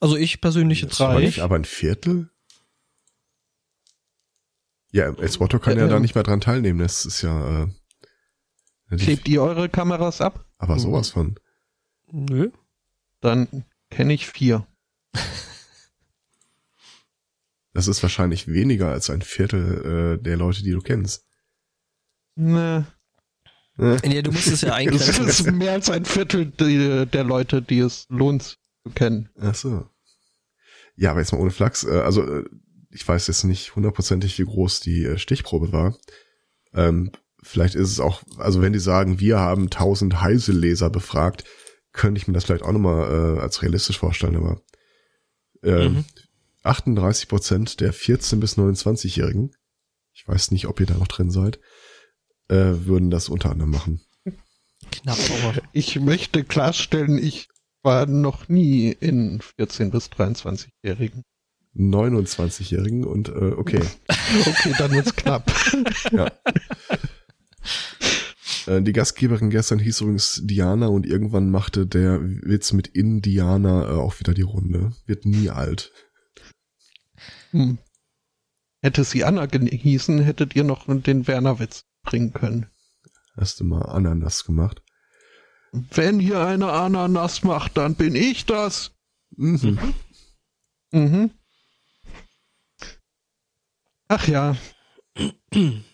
[0.00, 1.20] Also ich persönlich jetzt drei.
[1.20, 2.30] nicht, aber ein Viertel?
[4.90, 6.02] Ja, Elswotto kann ja, Ja, da ähm.
[6.02, 6.78] nicht mehr dran teilnehmen.
[6.78, 10.46] Das ist ja, äh, Klebt ihr eure Kameras ab?
[10.56, 11.38] aber sowas von.
[12.10, 12.50] Nö.
[13.20, 14.66] Dann kenne ich vier.
[17.72, 21.26] Das ist wahrscheinlich weniger als ein Viertel äh, der Leute, die du kennst.
[22.34, 22.86] Ne,
[23.76, 25.26] Ja, du musst es ja das eingrenzen.
[25.28, 29.28] ist mehr als ein Viertel die, der Leute, die es lohnt zu kennen.
[29.38, 29.88] Ach so.
[30.96, 31.84] Ja, aber jetzt mal ohne Flachs.
[31.84, 32.44] Äh, also äh,
[32.90, 35.96] ich weiß jetzt nicht hundertprozentig, wie groß die äh, Stichprobe war.
[36.74, 41.44] Ähm, vielleicht ist es auch, also wenn die sagen, wir haben 1000 Heise-Leser befragt,
[41.98, 44.62] könnte ich mir das vielleicht auch nochmal äh, als realistisch vorstellen, aber
[45.62, 46.04] äh, Mhm.
[46.62, 49.50] 38 Prozent der 14- bis 29-Jährigen,
[50.12, 51.58] ich weiß nicht, ob ihr da noch drin seid,
[52.48, 52.56] äh,
[52.86, 54.00] würden das unter anderem machen.
[54.90, 55.60] Knapp, aber.
[55.72, 57.48] Ich möchte klarstellen, ich
[57.82, 61.22] war noch nie in 14- bis 23-Jährigen.
[61.76, 63.82] 29-Jährigen und äh, okay.
[64.46, 65.50] Okay, dann wird's knapp.
[66.12, 66.30] Ja.
[68.68, 73.94] Äh, Die Gastgeberin gestern hieß übrigens Diana und irgendwann machte der Witz mit Indiana äh,
[73.94, 74.92] auch wieder die Runde.
[75.06, 75.92] Wird nie alt.
[77.50, 77.78] Hm.
[78.80, 82.66] Hätte sie Anna gehießen, hättet ihr noch den Werner-Witz bringen können.
[83.36, 84.82] Hast du mal Ananas gemacht?
[85.72, 88.92] Wenn hier eine Ananas macht, dann bin ich das.
[89.36, 89.78] Mhm.
[90.92, 91.30] Mhm.
[94.08, 94.56] Ach ja.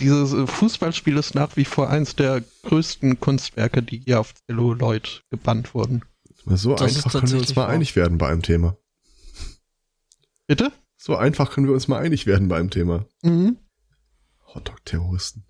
[0.00, 5.22] Dieses äh, Fußballspiel ist nach wie vor eins der größten Kunstwerke, die hier auf Celluloid
[5.30, 6.02] gebannt wurden.
[6.46, 7.68] So Das einfach können wir uns mal wahr.
[7.68, 8.76] einig werden bei einem Thema.
[10.46, 10.72] Bitte?
[10.96, 13.06] So einfach können wir uns mal einig werden bei einem Thema.
[13.22, 13.58] Mhm.
[14.54, 15.44] Hotdog-Terroristen.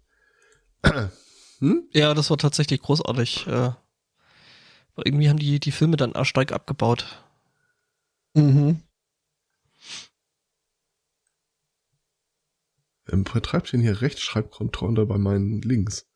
[1.58, 1.88] hm?
[1.92, 3.46] Ja, das war tatsächlich großartig.
[3.46, 7.24] Äh, aber irgendwie haben die die Filme dann stark abgebaut.
[8.34, 8.82] Mhm.
[13.10, 16.06] Ähm, betreibt denn hier Rechtschreibkontrolle bei meinen Links?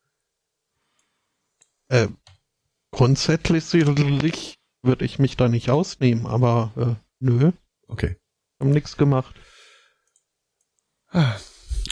[1.87, 2.07] Äh,
[2.91, 3.71] grundsätzlich
[4.81, 7.51] würde ich mich da nicht ausnehmen, aber äh, nö,
[7.87, 8.17] Okay.
[8.59, 9.35] haben nichts gemacht.
[11.09, 11.35] Ah,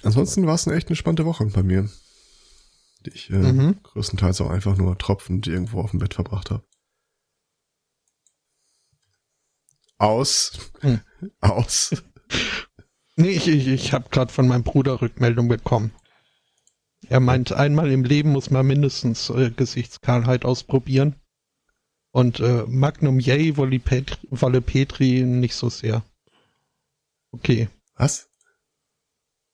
[0.04, 1.90] Ansonsten war es eine echt entspannte Woche bei mir.
[3.06, 3.82] Die ich äh, Mhm.
[3.84, 6.64] größtenteils auch einfach nur tropfend irgendwo auf dem Bett verbracht habe.
[9.98, 10.72] Aus.
[10.82, 11.02] Hm.
[11.42, 12.04] Aus.
[13.16, 15.92] Nee, ich, ich, ich habe gerade von meinem Bruder Rückmeldung bekommen.
[17.08, 21.16] Er meint, einmal im Leben muss man mindestens äh, Gesichtskahlheit ausprobieren.
[22.12, 26.04] Und äh, Magnum Yay, Wolle Petri, Wolle Petri nicht so sehr.
[27.32, 27.70] Okay.
[27.96, 28.30] Was?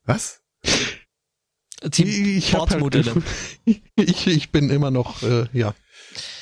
[0.04, 0.42] Was?
[1.84, 3.22] Die ich, hab halt,
[3.96, 5.74] ich, ich bin immer noch, äh, ja.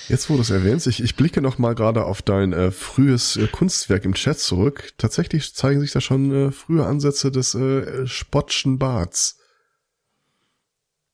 [0.07, 3.35] Jetzt, wo du es erwähnst, ich, ich blicke noch mal gerade auf dein äh, frühes
[3.35, 4.93] äh, Kunstwerk im Chat zurück.
[4.97, 9.37] Tatsächlich zeigen sich da schon äh, frühe Ansätze des äh, Spottschen Barts.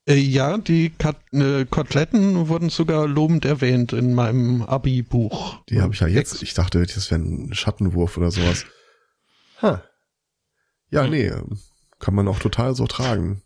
[0.05, 5.63] Äh, ja, die Kat äh, Koteletten wurden sogar lobend erwähnt in meinem Abi-Buch.
[5.69, 6.43] Die habe ich ja jetzt.
[6.43, 8.65] Ich dachte, das wäre ein Schattenwurf oder sowas.
[9.61, 9.83] Ha.
[10.91, 11.11] Ja, hm.
[11.11, 11.31] nee,
[11.99, 13.41] kann man auch total so tragen.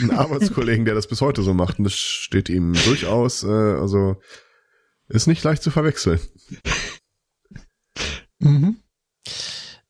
[0.00, 4.20] Ein Arbeitskollegen, der das bis heute so macht, und das steht ihm durchaus, äh, also
[5.08, 6.20] ist nicht leicht zu verwechseln.
[8.38, 8.76] Mhm.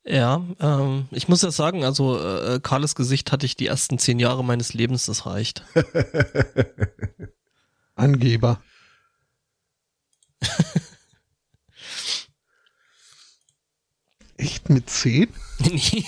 [0.04, 4.18] Ja, ähm, ich muss ja sagen, also äh, Karles Gesicht hatte ich die ersten zehn
[4.18, 5.64] Jahre meines Lebens, das reicht.
[7.94, 8.60] Angeber.
[14.36, 15.28] Echt mit zehn?
[15.60, 16.04] Nee.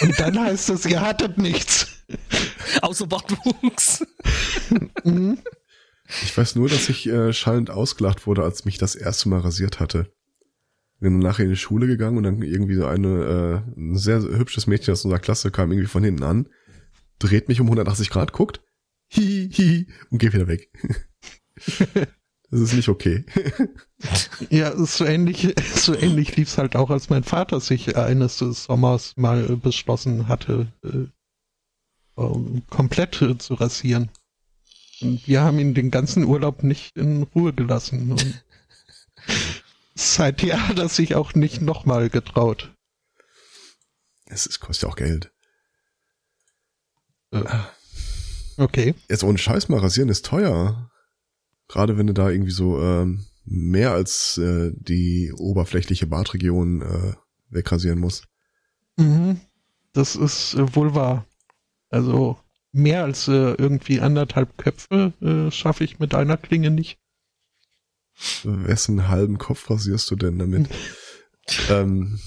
[0.00, 1.95] Und dann heißt es, ihr hattet nichts.
[2.82, 4.06] Außer Bartwuchs.
[5.04, 5.38] Mhm.
[6.22, 9.80] ich weiß nur, dass ich äh, schallend ausgelacht wurde, als mich das erste Mal rasiert
[9.80, 10.10] hatte
[11.00, 14.66] bin nachher in die Schule gegangen und dann irgendwie so eine, äh, ein sehr hübsches
[14.66, 16.48] Mädchen aus unserer Klasse kam irgendwie von hinten an,
[17.18, 18.62] dreht mich um 180 Grad, guckt,
[19.12, 20.70] hi, hi, und geht wieder weg.
[22.50, 23.24] das ist nicht okay.
[24.50, 29.56] ja, so ähnlich, so ähnlich lief's halt auch, als mein Vater sich eines Sommers mal
[29.56, 30.72] beschlossen hatte,
[32.16, 34.10] äh, komplett zu rasieren.
[35.00, 38.12] Und wir haben ihn den ganzen Urlaub nicht in Ruhe gelassen.
[38.12, 38.44] Und
[39.94, 42.74] Seither hat er sich auch nicht nochmal getraut.
[44.26, 45.32] Es ist, kostet ja auch Geld.
[47.30, 47.44] Äh,
[48.58, 48.94] okay.
[49.08, 50.90] Jetzt ohne Scheiß mal rasieren ist teuer.
[51.68, 57.14] Gerade wenn du da irgendwie so ähm, mehr als äh, die oberflächliche Bartregion äh,
[57.48, 58.28] wegrasieren musst.
[58.96, 59.40] Mhm.
[59.94, 61.26] Das ist äh, wohl wahr.
[61.96, 62.38] Also
[62.72, 66.98] mehr als äh, irgendwie anderthalb Köpfe äh, schaffe ich mit einer Klinge nicht.
[68.44, 70.68] Wessen halben Kopf rasierst du denn damit?
[71.70, 72.20] ähm,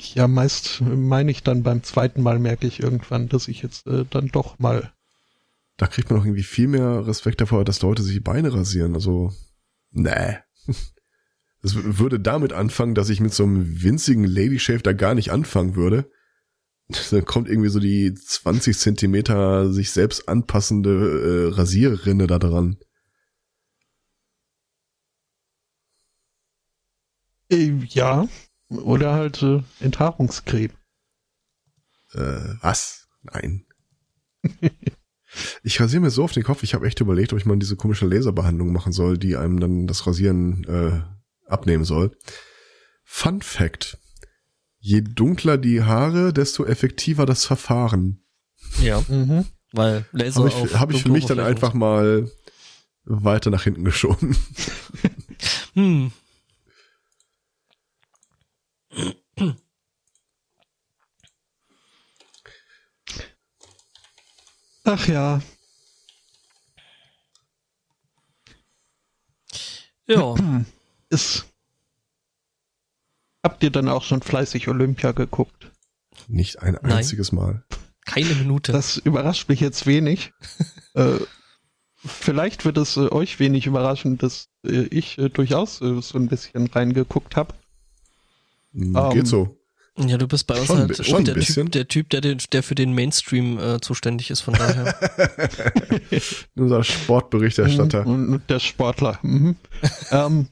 [0.00, 4.06] ja, meist meine ich dann beim zweiten Mal merke ich irgendwann, dass ich jetzt äh,
[4.08, 4.92] dann doch mal.
[5.76, 8.94] Da kriegt man doch irgendwie viel mehr Respekt davor, dass Leute sich die Beine rasieren.
[8.94, 9.30] Also,
[9.90, 10.38] nee.
[11.62, 15.32] Das würde damit anfangen, dass ich mit so einem winzigen Lady Shave da gar nicht
[15.32, 16.10] anfangen würde.
[17.10, 22.78] Dann kommt irgendwie so die 20 Zentimeter sich selbst anpassende äh, Rasierrinne da dran.
[27.50, 28.28] Äh, ja.
[28.68, 30.72] Oder halt äh, Enthaarungscreme.
[32.12, 33.08] Äh, was?
[33.22, 33.66] Nein.
[35.62, 37.76] ich rasiere mir so auf den Kopf, ich habe echt überlegt, ob ich mal diese
[37.76, 41.02] komische Laserbehandlung machen soll, die einem dann das Rasieren äh,
[41.50, 42.16] abnehmen soll.
[43.04, 43.98] Fun Fact.
[44.82, 48.24] Je dunkler die Haare, desto effektiver das Verfahren.
[48.80, 49.44] Ja, mhm.
[49.72, 52.30] weil Laser Habe ich, hab ich für mich dann einfach mal
[53.04, 54.36] weiter nach hinten geschoben.
[55.74, 56.12] hm.
[64.84, 65.40] Ach ja.
[70.06, 70.34] Ja.
[71.10, 71.49] Ist.
[73.42, 75.70] Habt ihr dann auch schon fleißig Olympia geguckt?
[76.28, 77.42] Nicht ein einziges Nein.
[77.42, 77.64] Mal.
[78.04, 78.72] Keine Minute.
[78.72, 80.32] Das überrascht mich jetzt wenig.
[80.94, 81.18] äh,
[82.04, 86.28] vielleicht wird es äh, euch wenig überraschen, dass äh, ich äh, durchaus äh, so ein
[86.28, 87.54] bisschen reingeguckt habe.
[88.72, 89.56] Hm, geht um, so.
[89.98, 92.74] Ja, du bist bei uns schon, halt schon der, typ, der Typ, der, der für
[92.74, 94.94] den Mainstream äh, zuständig ist, von daher.
[96.56, 98.06] Unser Sportberichterstatter.
[98.06, 99.18] Mhm, und der Sportler.
[99.22, 99.56] Mhm.
[100.10, 100.48] ähm,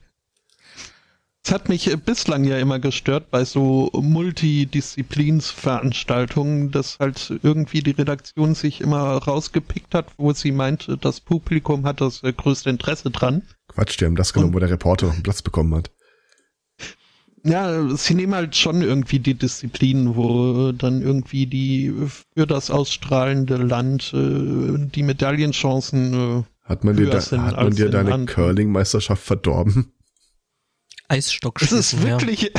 [1.48, 8.54] es hat mich bislang ja immer gestört bei so Multidisziplinsveranstaltungen, dass halt irgendwie die Redaktion
[8.54, 13.44] sich immer rausgepickt hat, wo sie meint, das Publikum hat das größte Interesse dran.
[13.68, 15.90] Quatsch, die haben das genommen, und, wo der Reporter noch einen Platz bekommen hat.
[17.44, 21.94] Ja, sie nehmen halt schon irgendwie die Disziplinen, wo dann irgendwie die
[22.36, 27.88] für das ausstrahlende Land äh, die Medaillenchancen äh, hat man dir, da, hat man dir
[27.88, 29.94] deine Curling-Meisterschaft verdorben?
[31.08, 31.78] Eisstockschießen.
[31.78, 32.50] Es ist wirklich, ja.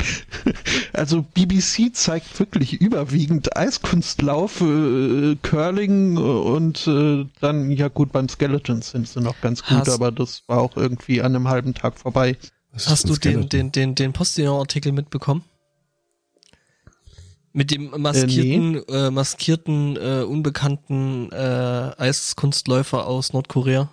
[0.93, 8.89] also BBC zeigt wirklich überwiegend Eiskunstlauf, äh, Curling und äh, dann, ja gut, beim Skeletons
[8.89, 11.99] sind sie noch ganz gut, Hast aber das war auch irgendwie an einem halben Tag
[11.99, 12.37] vorbei.
[12.73, 15.43] Hast du den, den, den, den Postillon-Artikel mitbekommen?
[17.51, 19.07] Mit dem maskierten, äh, nee.
[19.07, 23.89] äh, maskierten, äh, unbekannten äh, Eiskunstläufer aus Nordkorea.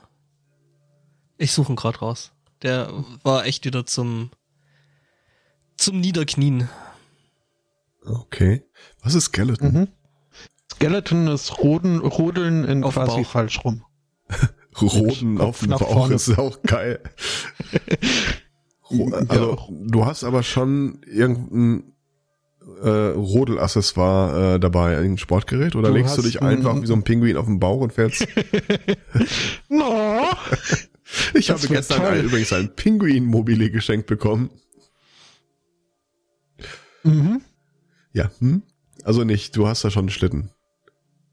[1.38, 2.32] Ich suche ihn gerade raus.
[2.62, 2.92] Der
[3.22, 4.30] war echt wieder zum
[5.76, 6.68] zum Niederknien.
[8.04, 8.62] Okay.
[9.02, 9.72] Was ist Skeleton?
[9.72, 9.88] Mhm.
[10.72, 13.30] Skeleton ist Roden, Rodeln in auf quasi Bauch.
[13.30, 13.84] falsch rum.
[14.80, 17.00] Roden auf dem Bauch ist auch geil.
[19.28, 21.92] Also, du hast aber schon irgendein
[22.82, 25.74] äh, Rodelaccessoire äh, dabei, ein Sportgerät?
[25.76, 28.26] Oder du legst du dich einfach wie so ein Pinguin auf den Bauch und fährst?
[29.68, 30.22] no.
[31.34, 34.50] ich habe gestern ein, übrigens ein Pinguin-Mobile geschenkt bekommen.
[37.06, 37.40] Mhm.
[38.12, 38.62] Ja, hm?
[39.04, 40.50] Also nicht, du hast da schon einen Schlitten.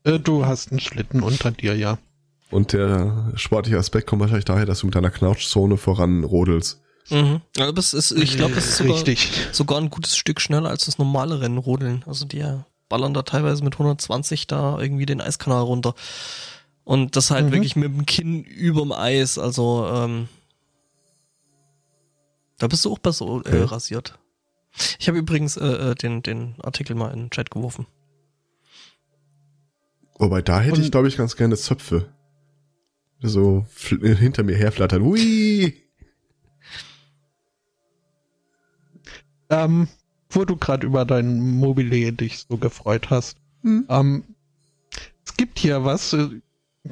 [0.03, 1.97] Äh, du hast einen Schlitten unter dir, ja.
[2.51, 6.81] Und der sportliche Aspekt kommt wahrscheinlich daher, dass du mit deiner Knautschzone voran rodelst.
[7.09, 7.41] Mhm.
[7.57, 9.03] Aber es ist, ich glaube, das ist sogar,
[9.51, 12.03] sogar ein gutes Stück schneller als das normale Rennen rodeln.
[12.05, 12.45] Also die
[12.89, 15.95] ballern da teilweise mit 120 da irgendwie den Eiskanal runter.
[16.83, 17.51] Und das halt mhm.
[17.53, 19.37] wirklich mit dem Kinn überm Eis.
[19.37, 20.27] Also ähm,
[22.59, 23.63] da bist du auch besser äh, okay.
[23.63, 24.19] rasiert.
[24.99, 27.85] Ich habe übrigens äh, äh, den, den Artikel mal in den Chat geworfen.
[30.17, 32.13] Wobei da hätte Und ich, glaube ich, ganz gerne Zöpfe.
[33.21, 35.03] So hinter mir herflattern.
[35.03, 35.73] Hui!
[39.49, 39.87] Ähm,
[40.29, 43.37] wo du gerade über dein Mobile dich so gefreut hast.
[43.61, 43.85] Hm.
[43.89, 44.23] Ähm,
[45.25, 46.15] es gibt hier was.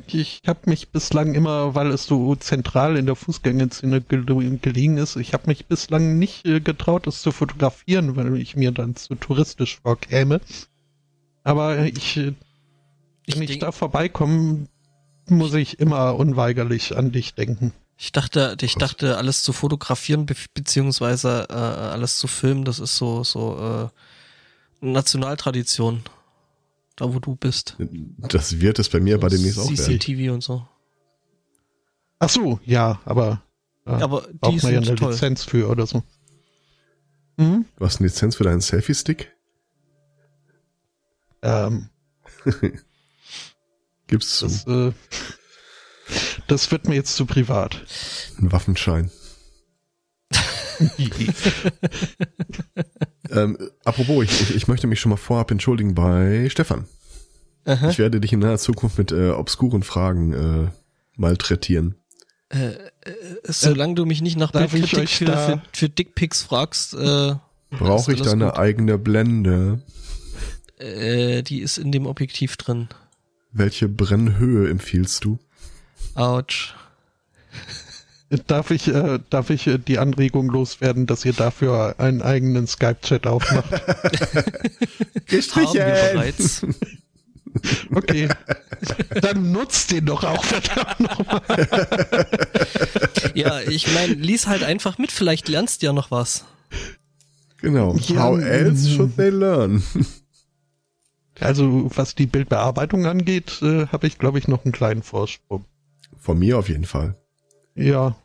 [0.07, 5.33] Ich habe mich bislang immer, weil es so zentral in der Fußgängerzone gelegen ist, ich
[5.33, 9.79] habe mich bislang nicht äh, getraut, es zu fotografieren, weil ich mir dann zu touristisch
[9.81, 10.39] vorkäme.
[11.43, 12.33] Aber ich, äh,
[13.27, 14.67] wenn ich, ich da vorbeikomme,
[15.27, 17.73] muss ich immer unweigerlich an dich denken.
[17.97, 22.95] Ich dachte, ich dachte, alles zu fotografieren be beziehungsweise äh, alles zu filmen, das ist
[22.95, 23.91] so so
[24.81, 26.03] äh, Nationaltradition.
[26.95, 27.77] Da wo du bist.
[28.17, 29.77] Das wird es bei mir bei demnächst auch werden.
[29.77, 30.67] CCTV und so.
[32.19, 33.43] Ach so, ja, aber
[33.85, 35.11] äh, aber die braucht man ja eine toll.
[35.11, 36.03] Lizenz für oder so.
[37.37, 37.65] Mhm.
[37.77, 39.31] Du hast eine Lizenz für deinen Selfie-Stick?
[41.41, 41.89] Ähm.
[44.07, 44.91] Gibt's das, äh,
[46.47, 47.81] das wird mir jetzt zu privat.
[48.37, 49.09] Ein Waffenschein.
[53.31, 56.85] ähm, apropos, ich, ich, möchte mich schon mal vorab entschuldigen bei Stefan.
[57.65, 57.89] Aha.
[57.89, 60.71] Ich werde dich in naher Zukunft mit äh, obskuren Fragen äh,
[61.15, 61.95] malträtieren.
[62.49, 62.77] Äh, äh,
[63.43, 67.35] solange du mich nicht nach Bildkritik für, für, für Dickpics fragst, äh,
[67.69, 68.57] brauche ich deine gut.
[68.57, 69.81] eigene Blende.
[70.77, 72.89] Äh, die ist in dem Objektiv drin.
[73.51, 75.39] Welche Brennhöhe empfiehlst du?
[76.15, 76.73] Autsch.
[78.47, 83.27] Darf ich, äh, darf ich äh, die Anregung loswerden, dass ihr dafür einen eigenen Skype-Chat
[83.27, 83.71] aufmacht?
[85.55, 86.65] Haben wir bereits.
[87.93, 88.29] Okay.
[89.21, 91.41] Dann nutzt den doch auch verdammt nochmal.
[93.33, 96.45] ja, ich meine, lies halt einfach mit, vielleicht lernst du ja noch was.
[97.57, 97.95] Genau.
[97.97, 99.83] Ja, How else should they learn?
[101.41, 105.65] Also, was die Bildbearbeitung angeht, äh, habe ich, glaube ich, noch einen kleinen Vorsprung.
[106.17, 107.15] Von mir auf jeden Fall.
[107.75, 108.15] Ja,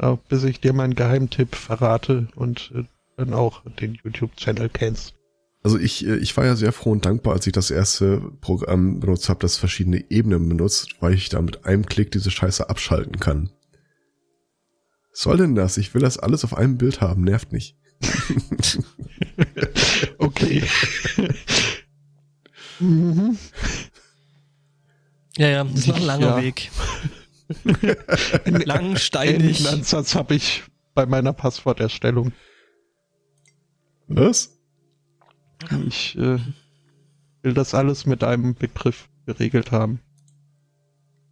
[0.00, 2.84] ja bis ich dir meinen Geheimtipp verrate und äh,
[3.16, 5.14] dann auch den YouTube-Channel kennst.
[5.62, 9.00] Also ich, äh, ich war ja sehr froh und dankbar, als ich das erste Programm
[9.00, 13.18] benutzt habe, das verschiedene Ebenen benutzt, weil ich da mit einem Klick diese Scheiße abschalten
[13.18, 13.50] kann.
[15.10, 15.78] Was soll denn das?
[15.78, 17.76] Ich will das alles auf einem Bild haben, nervt nicht.
[20.18, 20.62] okay.
[22.80, 23.38] mhm.
[25.36, 26.42] Ja, ja, das ist noch ein langer ja.
[26.42, 26.70] Weg.
[28.44, 29.58] Lang, steinig.
[29.58, 32.32] Den Ansatz habe ich bei meiner Passworterstellung.
[34.06, 34.58] Was?
[35.88, 36.38] Ich äh,
[37.42, 40.00] will das alles mit einem Begriff geregelt haben.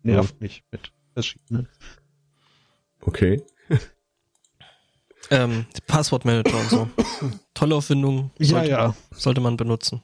[0.03, 0.37] Nervt ja.
[0.40, 1.68] mich mit verschiedenen.
[3.01, 3.42] Okay.
[5.31, 6.90] ähm, Passwortmanager und so.
[7.55, 8.31] Tolle Erfindung.
[8.38, 8.96] Sollte, ja, ja.
[9.12, 10.03] Sollte man benutzen.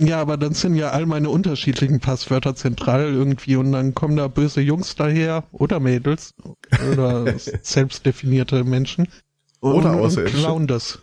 [0.00, 4.28] Ja, aber dann sind ja all meine unterschiedlichen Passwörter zentral irgendwie und dann kommen da
[4.28, 6.34] böse Jungs daher oder Mädels
[6.92, 9.08] oder selbstdefinierte Menschen
[9.58, 11.00] und, oder und klauen das.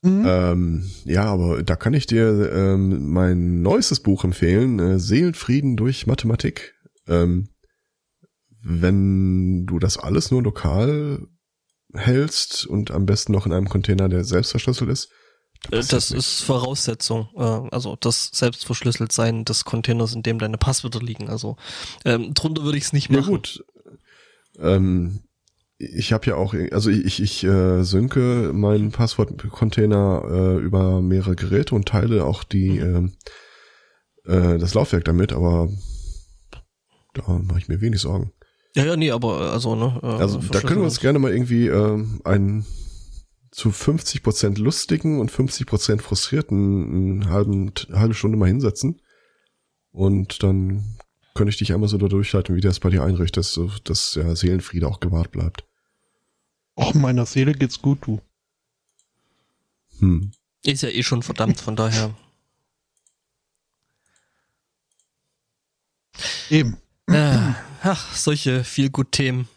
[0.00, 0.24] Mhm.
[0.26, 6.06] Ähm, ja, aber da kann ich dir ähm, mein neuestes Buch empfehlen, äh, Seelenfrieden durch
[6.06, 6.74] Mathematik.
[7.06, 7.48] Ähm,
[8.62, 11.26] wenn du das alles nur lokal
[11.94, 15.10] hältst und am besten noch in einem Container, der selbst verschlüsselt ist,
[15.70, 21.00] äh, das ist Voraussetzung, äh, also das selbstverschlüsselt sein des Containers, in dem deine Passwörter
[21.00, 21.28] liegen.
[21.28, 21.56] Also
[22.04, 23.22] ähm, drunter würde ich es nicht machen.
[23.22, 23.64] Ja gut.
[24.58, 25.20] Ähm,
[25.78, 31.74] ich habe ja auch, also ich, ich äh, synke meinen Passwortcontainer äh, über mehrere Geräte
[31.74, 33.12] und teile auch die mhm.
[34.26, 35.68] äh, äh, das Laufwerk damit, aber
[37.14, 38.32] da mache ich mir wenig Sorgen.
[38.76, 40.00] Ja, ja, nee, aber also, ne?
[40.02, 42.66] Äh, also da können wir uns gerne mal irgendwie äh, einen
[43.54, 49.00] zu 50 Prozent lustigen und 50 Prozent frustrierten eine halben, halbe Stunde mal hinsetzen.
[49.92, 50.98] Und dann
[51.34, 54.34] könnte ich dich einmal so da durchleiten, wie das bei dir einrichtest, so, dass der
[54.34, 55.64] Seelenfriede auch gewahrt bleibt.
[56.76, 58.20] Och, meiner Seele geht's gut, du.
[60.00, 60.32] Hm.
[60.64, 62.12] Ist ja eh schon verdammt, von daher.
[66.50, 66.76] Eben.
[67.08, 69.48] Ja, ach, solche viel gut Themen.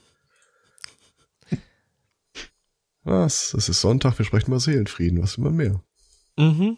[3.08, 3.54] Was?
[3.54, 5.82] Es ist Sonntag, wir sprechen mal Seelenfrieden, was immer mehr.
[6.36, 6.78] Mhm.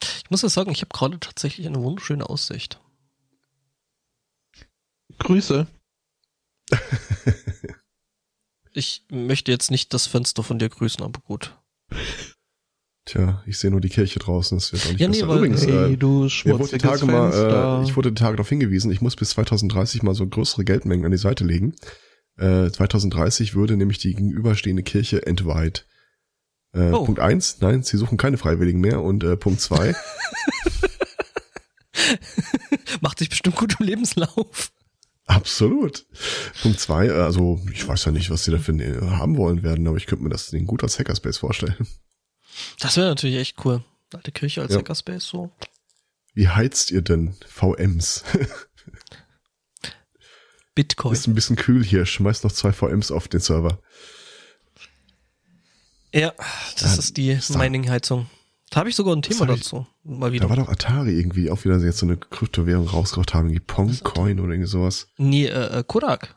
[0.00, 2.80] Ich muss ja sagen, ich habe gerade tatsächlich eine wunderschöne Aussicht.
[5.18, 5.66] Grüße.
[8.74, 11.58] ich möchte jetzt nicht das Fenster von dir grüßen, aber gut.
[13.04, 15.26] Tja, ich sehe nur die Kirche draußen, das wird auch nicht ja, besser.
[15.26, 18.48] Nee, Übrigens, hey, äh, du wurde die Tage mal, äh, ich wurde die Tage darauf
[18.48, 21.74] hingewiesen, ich muss bis 2030 mal so größere Geldmengen an die Seite legen.
[22.36, 25.86] Äh, 2030 würde nämlich die gegenüberstehende Kirche entweiht.
[26.72, 27.04] Äh, oh.
[27.04, 29.02] Punkt eins, nein, sie suchen keine Freiwilligen mehr.
[29.02, 29.94] Und äh, Punkt zwei.
[33.00, 34.72] Macht sich bestimmt gut im Lebenslauf.
[35.26, 36.06] Absolut.
[36.62, 38.74] Punkt zwei, äh, also ich weiß ja nicht, was sie dafür
[39.18, 41.86] haben wollen werden, aber ich könnte mir das Ding gut als Hackerspace vorstellen.
[42.80, 43.84] Das wäre natürlich echt cool.
[44.12, 44.78] Alte Kirche als ja.
[44.78, 45.50] Hackerspace so.
[46.34, 48.24] Wie heizt ihr denn VMs?
[50.74, 51.12] Bitcoin.
[51.12, 53.78] Ist ein bisschen kühl hier, schmeißt noch zwei VMs auf den Server.
[56.12, 56.32] Ja,
[56.78, 58.26] das ja, ist die Mining-Heizung.
[58.70, 59.86] Da habe ich sogar ein Thema dazu.
[60.02, 60.44] Mal wieder.
[60.44, 64.40] Da war doch Atari irgendwie auch wieder jetzt so eine Kryptowährung rausgebracht haben, wie Pongcoin
[64.40, 65.08] oder irgendwie sowas.
[65.16, 66.36] Nee, äh, äh, Kodak.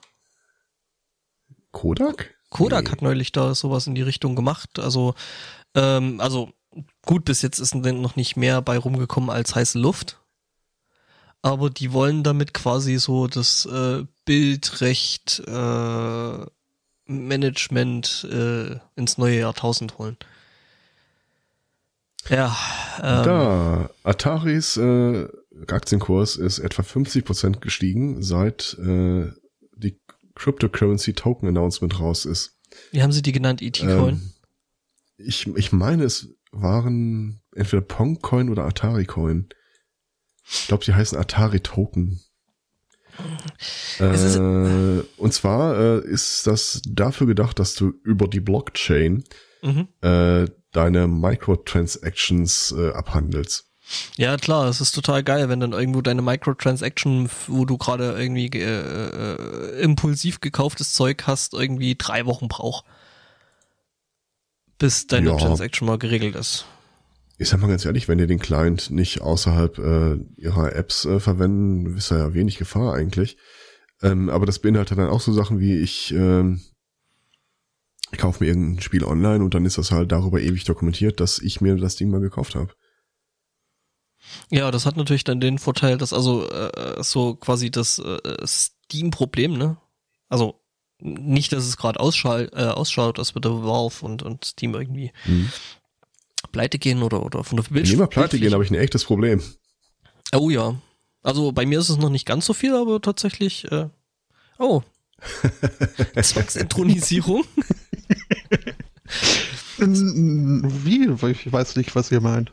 [1.72, 2.36] Kodak?
[2.50, 2.92] Kodak nee.
[2.92, 4.80] hat neulich da sowas in die Richtung gemacht.
[4.80, 5.16] Also,
[5.76, 6.52] ähm, also
[7.06, 10.20] gut, bis jetzt ist denn noch nicht mehr bei rumgekommen als heiße Luft.
[11.42, 16.46] Aber die wollen damit quasi so das äh, Bildrecht äh,
[17.06, 20.18] Management äh, ins neue Jahrtausend holen.
[22.30, 22.56] Ja.
[23.02, 25.28] Ähm, da, Ataris äh,
[25.68, 29.32] Aktienkurs ist etwa 50% gestiegen, seit äh,
[29.76, 30.00] die
[30.36, 32.58] Cryptocurrency Token Announcement raus ist.
[32.92, 34.16] Wie haben sie die genannt, ET-Coin?
[34.16, 34.34] Ähm,
[35.18, 39.50] ich, ich meine, es waren entweder Pong-Coin oder Atari-Coin.
[40.50, 42.22] Ich glaube, sie heißen Atari Token.
[44.00, 49.24] Äh, und zwar äh, ist das dafür gedacht, dass du über die Blockchain
[49.62, 49.88] mhm.
[50.02, 53.66] äh, deine Microtransactions äh, abhandelst.
[54.18, 58.48] Ja, klar, es ist total geil, wenn dann irgendwo deine Microtransaction, wo du gerade irgendwie
[58.48, 62.86] äh, äh, impulsiv gekauftes Zeug hast, irgendwie drei Wochen braucht.
[64.78, 65.38] Bis deine ja.
[65.38, 66.66] Transaction mal geregelt ist
[67.38, 71.20] ich sag mal ganz ehrlich, wenn ihr den Client nicht außerhalb äh, ihrer Apps äh,
[71.20, 73.38] verwenden, ist ja wenig Gefahr eigentlich.
[74.02, 76.62] Ähm, aber das beinhaltet dann auch so Sachen wie ich, ähm,
[78.12, 81.40] ich kaufe mir irgendein Spiel online und dann ist das halt darüber ewig dokumentiert, dass
[81.40, 82.74] ich mir das Ding mal gekauft habe.
[84.50, 89.58] Ja, das hat natürlich dann den Vorteil, dass also äh, so quasi das äh, Steam-Problem,
[89.58, 89.78] ne?
[90.28, 90.60] Also
[91.00, 95.52] nicht, dass es gerade äh, ausschaut, als würde Valve und, und Steam irgendwie mhm
[96.52, 99.42] pleite gehen oder, oder von der Wenn immer pleite gehen, habe ich ein echtes Problem.
[100.34, 100.76] Oh ja.
[101.24, 103.90] Also bei mir ist es noch nicht ganz so viel, aber tatsächlich, äh,
[104.60, 104.82] oh.
[106.22, 107.44] Zwangsintronisierung.
[109.78, 111.32] Wie?
[111.32, 112.52] Ich weiß nicht, was ihr meint.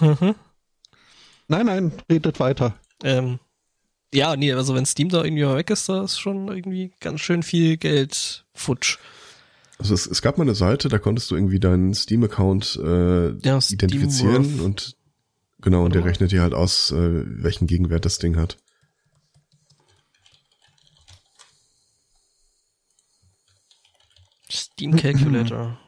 [0.00, 0.34] Mhm.
[1.48, 2.78] Nein, nein, redet weiter.
[3.02, 3.38] Ähm,
[4.12, 7.42] ja, nee, also wenn Steam da irgendwie weg ist, da ist schon irgendwie ganz schön
[7.42, 8.98] viel Geld futsch.
[9.80, 13.58] Also es, es gab mal eine Seite, da konntest du irgendwie deinen Steam-Account äh, ja,
[13.70, 14.98] identifizieren Steam und
[15.62, 18.58] genau, und der rechnet dir halt aus, äh, welchen Gegenwert das Ding hat.
[24.50, 25.80] Steam Calculator.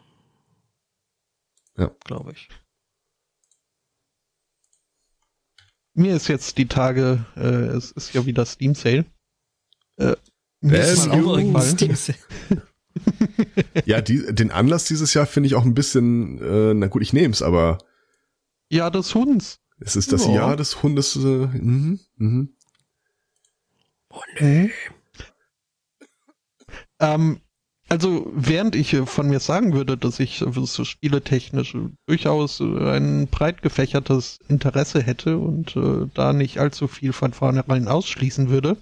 [1.77, 1.95] ja.
[2.05, 2.49] Glaube ich.
[5.93, 9.05] Mir ist jetzt die Tage, äh, es ist ja wieder Steam Sale.
[9.99, 10.17] Äh,
[10.63, 12.17] mir ist mal Steam Sale.
[13.85, 17.13] ja, die, den Anlass dieses Jahr finde ich auch ein bisschen, äh, na gut, ich
[17.13, 17.79] nehme es, aber.
[18.69, 19.61] Ja, des Hunds.
[19.81, 20.33] Es ist das ja.
[20.33, 21.17] Jahr des Hundes.
[21.17, 22.55] Äh, mhm, mhm.
[24.11, 24.71] Oh nee.
[27.01, 27.41] Ähm,
[27.89, 31.77] also, während ich von mir sagen würde, dass ich so spieletechnisch
[32.07, 38.49] durchaus ein breit gefächertes Interesse hätte und äh, da nicht allzu viel von vornherein ausschließen
[38.49, 38.79] würde,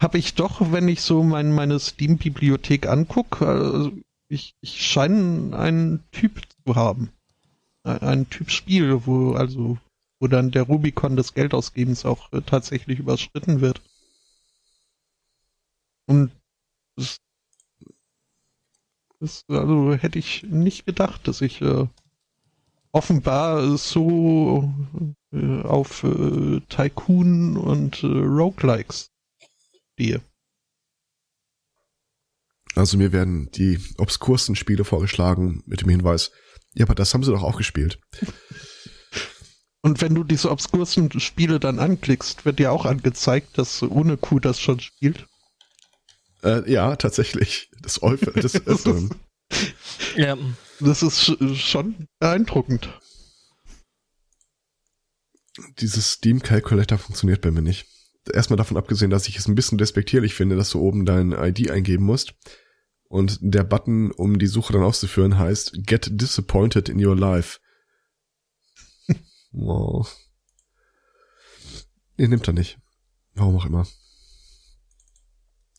[0.00, 3.92] habe ich doch, wenn ich so mein, meine Steam-Bibliothek angucke, also
[4.28, 7.10] ich, ich scheine einen Typ zu haben.
[7.82, 9.78] Ein Typ Spiel, wo also
[10.20, 13.80] wo dann der Rubikon des Geldausgebens auch äh, tatsächlich überschritten wird.
[16.06, 16.30] Und
[16.96, 17.16] das,
[19.18, 21.86] das also hätte ich nicht gedacht, dass ich äh,
[22.92, 24.74] offenbar so
[25.32, 29.10] äh, auf äh, Tycoon und äh, Roguelikes
[30.00, 30.22] stehe.
[32.74, 36.30] Also mir werden die obskursten Spiele vorgeschlagen mit dem Hinweis,
[36.72, 38.00] Ja, aber das haben sie doch auch gespielt.
[39.82, 44.38] Und wenn du diese obskursten Spiele dann anklickst, wird dir auch angezeigt, dass ohne Q
[44.38, 45.26] das schon spielt.
[46.44, 47.70] Äh, ja, tatsächlich.
[47.82, 49.10] Das Eufel des Öfteren.
[50.16, 50.36] ja.
[50.78, 52.88] Das ist schon beeindruckend.
[55.78, 57.89] Dieses Steam Calculator funktioniert bei mir nicht.
[58.32, 61.70] Erstmal davon abgesehen, dass ich es ein bisschen despektierlich finde, dass du oben dein ID
[61.70, 62.34] eingeben musst.
[63.08, 67.58] Und der Button, um die Suche dann auszuführen, heißt Get Disappointed in Your Life.
[69.52, 70.08] wow.
[72.16, 72.78] Nee, nimmt er nicht.
[73.34, 73.86] Warum auch immer.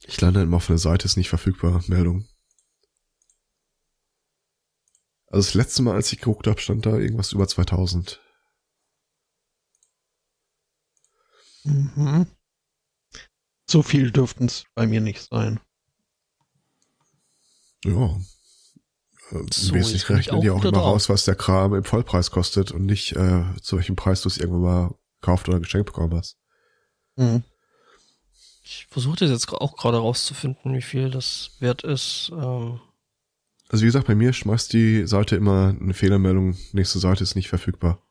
[0.07, 2.27] Ich lande immer auf einer Seite, ist nicht verfügbar, Meldung.
[5.27, 8.19] Also das letzte Mal, als ich geguckt habe, stand da irgendwas über 2000.
[11.64, 12.28] Mhm.
[13.70, 15.59] So viel dürften es bei mir nicht sein.
[17.86, 18.20] Ja.
[19.49, 23.14] So, Wesentlich rechnen die auch immer raus, was der Kram im Vollpreis kostet und nicht
[23.16, 26.38] äh, zu welchem Preis du es irgendwann mal gekauft oder geschenkt bekommen hast.
[27.16, 27.43] Mhm.
[28.64, 32.30] Ich versuche das jetzt auch gerade rauszufinden, wie viel das wert ist.
[32.34, 32.80] Ähm
[33.70, 37.47] also wie gesagt, bei mir schmeißt die Seite immer eine Fehlermeldung, nächste Seite ist nicht
[37.47, 38.01] verfügbar.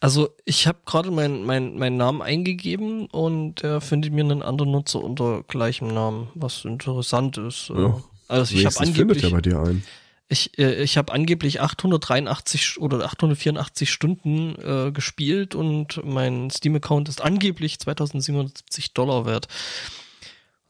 [0.00, 4.72] Also ich habe gerade meinen mein, mein Namen eingegeben und er findet mir einen anderen
[4.72, 7.68] Nutzer unter gleichem Namen, was interessant ist.
[7.68, 9.84] Ja, also ich habe angeblich, findet ja bei dir ein.
[10.28, 17.20] Ich, äh, ich habe angeblich 883 oder 884 Stunden äh, gespielt und mein Steam-Account ist
[17.20, 19.48] angeblich 2770 Dollar wert.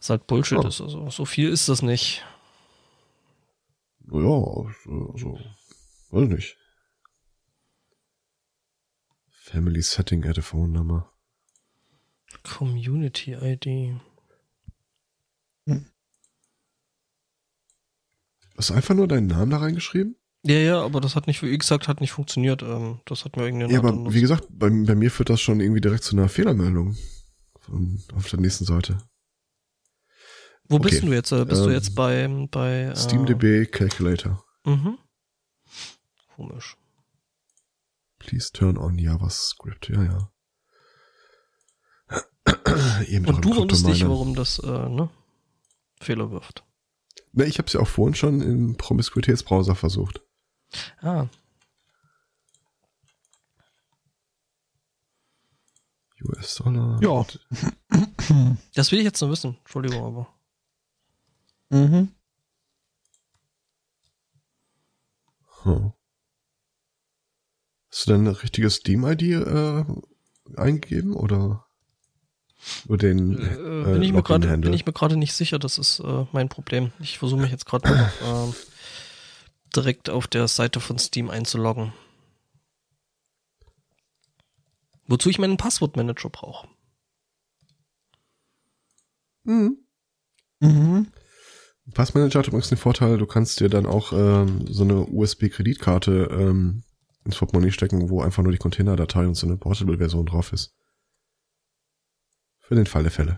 [0.01, 0.69] Was halt Bullshit ja.
[0.69, 0.81] ist.
[0.81, 2.25] Also so viel ist das nicht.
[4.11, 5.39] Ja, also,
[6.11, 6.57] weiß nicht.
[9.53, 11.13] Family Setting add a phone number.
[12.43, 14.01] Community ID.
[15.67, 15.87] Hm.
[18.57, 20.17] Hast du einfach nur deinen Namen da reingeschrieben?
[20.45, 22.63] Ja, ja, aber das hat nicht, wie gesagt, hat nicht funktioniert.
[22.63, 23.75] Ähm, das hat mir irgendwie.
[23.75, 26.97] Ja, aber wie gesagt, bei, bei mir führt das schon irgendwie direkt zu einer Fehlermeldung.
[27.61, 28.99] Von, auf der nächsten Seite.
[30.65, 30.89] Wo okay.
[30.89, 31.31] bist du jetzt?
[31.31, 34.43] Bist ähm, du jetzt bei, bei äh, SteamDB Calculator.
[34.65, 34.97] Mhm.
[36.37, 36.77] Komisch.
[38.23, 39.89] Please turn on JavaScript.
[39.89, 40.31] Ja, ja.
[43.09, 45.11] Eben Und du wunderst dich, warum das äh, ne,
[46.01, 46.65] Fehler wirft.
[47.33, 50.21] Ne, ich habe es ja auch vorhin schon im Promiskuitätsbrowser versucht.
[51.01, 51.27] Ah.
[56.25, 57.01] US-Dollar.
[57.03, 57.27] Ja.
[58.75, 59.57] Das will ich jetzt noch wissen.
[59.59, 60.29] Entschuldigung, aber.
[61.71, 62.13] Mhm.
[65.65, 65.93] Huh.
[67.93, 69.85] Hast du denn eine richtige Steam-ID äh,
[70.57, 71.67] eingegeben oder
[72.87, 73.39] nur den?
[73.39, 75.59] Äh, äh, bin, ich mir grade, bin ich mir gerade nicht sicher.
[75.59, 76.93] Das ist äh, mein Problem.
[77.01, 77.89] Ich versuche mich jetzt gerade
[78.23, 78.53] äh,
[79.77, 81.93] direkt auf der Seite von Steam einzuloggen.
[85.07, 86.69] Wozu ich meinen Passwortmanager brauche.
[89.45, 89.77] Mhm.
[90.61, 91.09] Mhm.
[91.93, 96.85] Passmanager hat übrigens den Vorteil, du kannst dir dann auch ähm, so eine USB-Kreditkarte ähm,
[97.25, 100.75] ins Portemonnaie stecken, wo einfach nur die Containerdatei und so eine Portable-Version drauf ist.
[102.59, 103.37] Für den Fall der Fälle.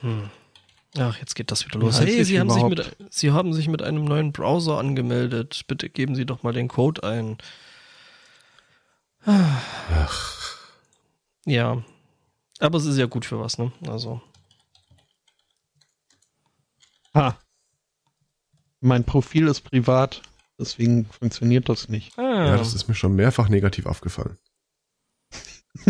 [0.00, 0.30] Hm.
[0.96, 1.98] Ach, jetzt geht das wieder los.
[1.98, 5.62] Hey, Sie haben, sich mit, Sie haben sich mit einem neuen Browser angemeldet.
[5.66, 7.38] Bitte geben Sie doch mal den Code ein.
[9.26, 10.58] Ach.
[11.46, 11.82] Ja.
[12.60, 13.72] Aber es ist ja gut für was, ne?
[13.86, 14.20] Also.
[17.14, 17.38] Ha.
[18.84, 20.20] Mein Profil ist privat,
[20.58, 22.18] deswegen funktioniert das nicht.
[22.18, 22.48] Ah.
[22.48, 24.36] Ja, das ist mir schon mehrfach negativ aufgefallen.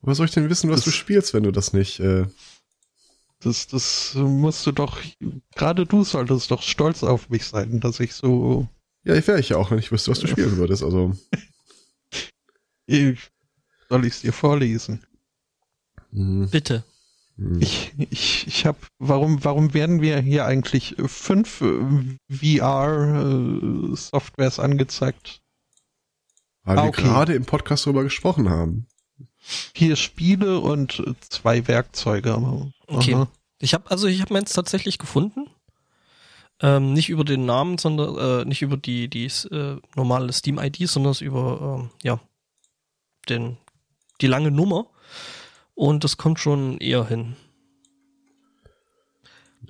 [0.00, 2.00] Was soll ich denn wissen, was das, du spielst, wenn du das nicht...
[2.00, 2.26] Äh
[3.40, 4.98] das, das musst du doch,
[5.54, 8.68] gerade du solltest doch stolz auf mich sein, dass ich so...
[9.04, 11.16] Ja, ich wäre ich ja auch, wenn ich wüsste, was du spielen würdest, also...
[12.86, 13.30] Ich,
[13.88, 15.04] soll ich es dir vorlesen?
[16.10, 16.48] Mhm.
[16.48, 16.82] Bitte.
[17.40, 17.60] Hm.
[17.60, 21.80] Ich, ich, ich habe, warum, warum werden wir hier eigentlich fünf äh,
[22.30, 25.40] VR-Softwares äh, angezeigt?
[26.64, 27.02] Weil ah, wir okay.
[27.02, 28.86] gerade im Podcast darüber gesprochen haben.
[29.38, 32.70] Vier Spiele und zwei Werkzeuge.
[32.86, 33.14] Okay.
[33.14, 33.26] Aha.
[33.58, 35.48] Ich habe also ich habe meins tatsächlich gefunden.
[36.60, 40.86] Ähm, nicht über den Namen, sondern äh, nicht über die die äh, normale Steam ID,
[40.86, 42.20] sondern über ähm, ja
[43.30, 43.56] den
[44.20, 44.88] die lange Nummer.
[45.80, 47.36] Und das kommt schon eher hin.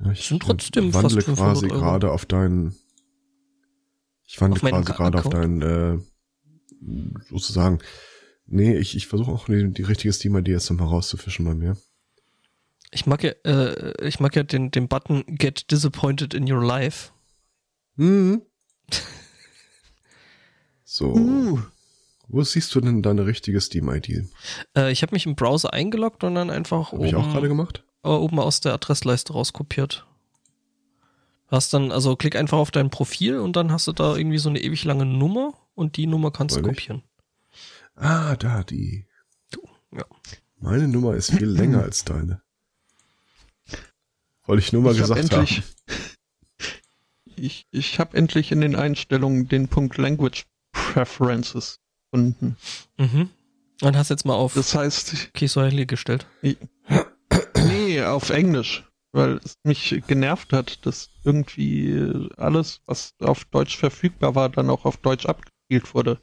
[0.01, 2.75] Ja, ich sind trotzdem wandle fast quasi gerade auf deinen.
[4.27, 5.99] Ich wandle quasi gerade auf deinen, äh,
[7.29, 7.79] sozusagen.
[8.45, 11.77] Nee, ich, ich versuche auch die, die richtige Steam-ID jetzt nochmal rauszufischen bei mir.
[12.91, 17.13] Ich mag ja, äh, ich mag ja den, den Button Get Disappointed in Your Life.
[17.95, 18.43] Mhm.
[20.85, 21.15] so.
[21.15, 21.61] Uh.
[22.33, 24.29] Wo siehst du denn deine richtige Steam-ID?
[24.77, 27.49] Äh, ich habe mich im Browser eingeloggt und dann einfach hab oben, ich auch gerade
[27.49, 27.83] gemacht?
[28.05, 30.07] Äh, oben aus der Adressleiste rauskopiert.
[31.49, 34.49] Hast dann, also klick einfach auf dein Profil und dann hast du da irgendwie so
[34.49, 37.03] eine ewig lange Nummer und die Nummer kannst Weil du kopieren.
[37.97, 39.07] Ah, da, die.
[39.51, 40.05] Du, ja.
[40.61, 42.43] Meine Nummer ist viel länger als deine.
[44.45, 46.15] Wollte ich nur mal ich gesagt hab endlich, haben.
[47.35, 51.81] Ich, ich habe endlich in den Einstellungen den Punkt Language Preferences
[52.11, 52.57] gefunden.
[52.99, 53.31] Mhm.
[53.83, 56.27] Und hast jetzt mal auf das heißt, Kiswahili gestellt.
[57.57, 64.35] nee, auf Englisch, weil es mich genervt hat, dass irgendwie alles, was auf Deutsch verfügbar
[64.35, 66.21] war, dann auch auf Deutsch abgespielt wurde.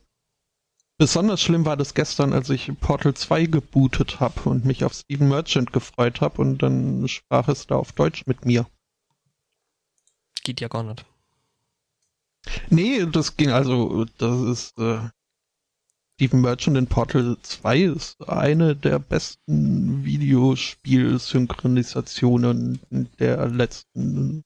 [0.99, 5.29] Besonders schlimm war das gestern, als ich Portal 2 gebootet habe und mich auf Steven
[5.29, 8.65] Merchant gefreut habe und dann sprach es da auf Deutsch mit mir.
[10.43, 11.05] Geht ja gar nicht.
[12.69, 15.09] Nee, das ging also, das ist äh,
[16.17, 22.79] Steven Merchant in Portal 2 ist eine der besten Videospiel-Synchronisationen
[23.19, 24.43] der letzten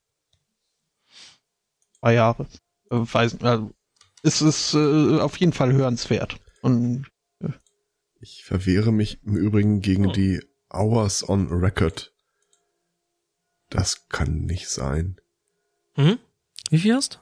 [1.97, 2.45] zwei Jahre.
[2.89, 3.71] Äh, weiß, also,
[4.21, 6.41] es ist äh, auf jeden Fall hörenswert.
[6.61, 7.07] Und
[7.39, 7.47] äh,
[8.19, 10.11] ich verwehre mich im Übrigen gegen oh.
[10.11, 12.11] die Hours on Record.
[13.69, 15.21] Das kann nicht sein.
[15.93, 16.19] Hm?
[16.69, 17.21] Wie viel hast?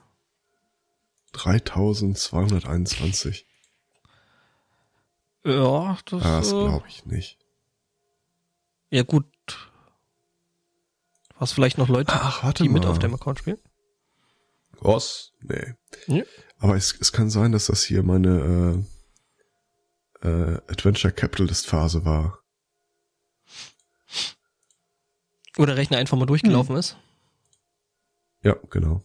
[1.34, 3.46] 3221.
[5.44, 7.38] Ja, das, das glaube ich nicht.
[8.90, 9.26] Ja, gut.
[11.38, 12.74] Was vielleicht noch Leute, Ach, die mal.
[12.74, 13.58] mit auf dem Account spielen?
[14.80, 15.32] Was?
[15.40, 15.74] Nee.
[16.06, 16.24] Ja.
[16.58, 18.84] Aber es, es kann sein, dass das hier meine
[20.22, 22.38] äh, äh, Adventure Capitalist Phase war.
[25.54, 26.80] Wo der Rechner einfach mal durchgelaufen hm.
[26.80, 26.96] ist.
[28.42, 29.02] Ja, genau.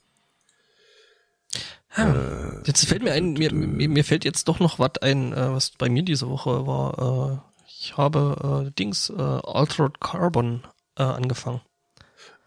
[1.96, 5.34] Ah, äh, jetzt fällt mir ein, mir, mir, mir fällt jetzt doch noch was ein,
[5.34, 7.42] äh, was bei mir diese Woche war.
[7.42, 10.64] Äh, ich habe äh, Dings äh, Altered Carbon
[10.98, 11.62] äh, angefangen.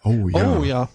[0.05, 0.59] Oh ja.
[0.59, 0.89] Oh ja.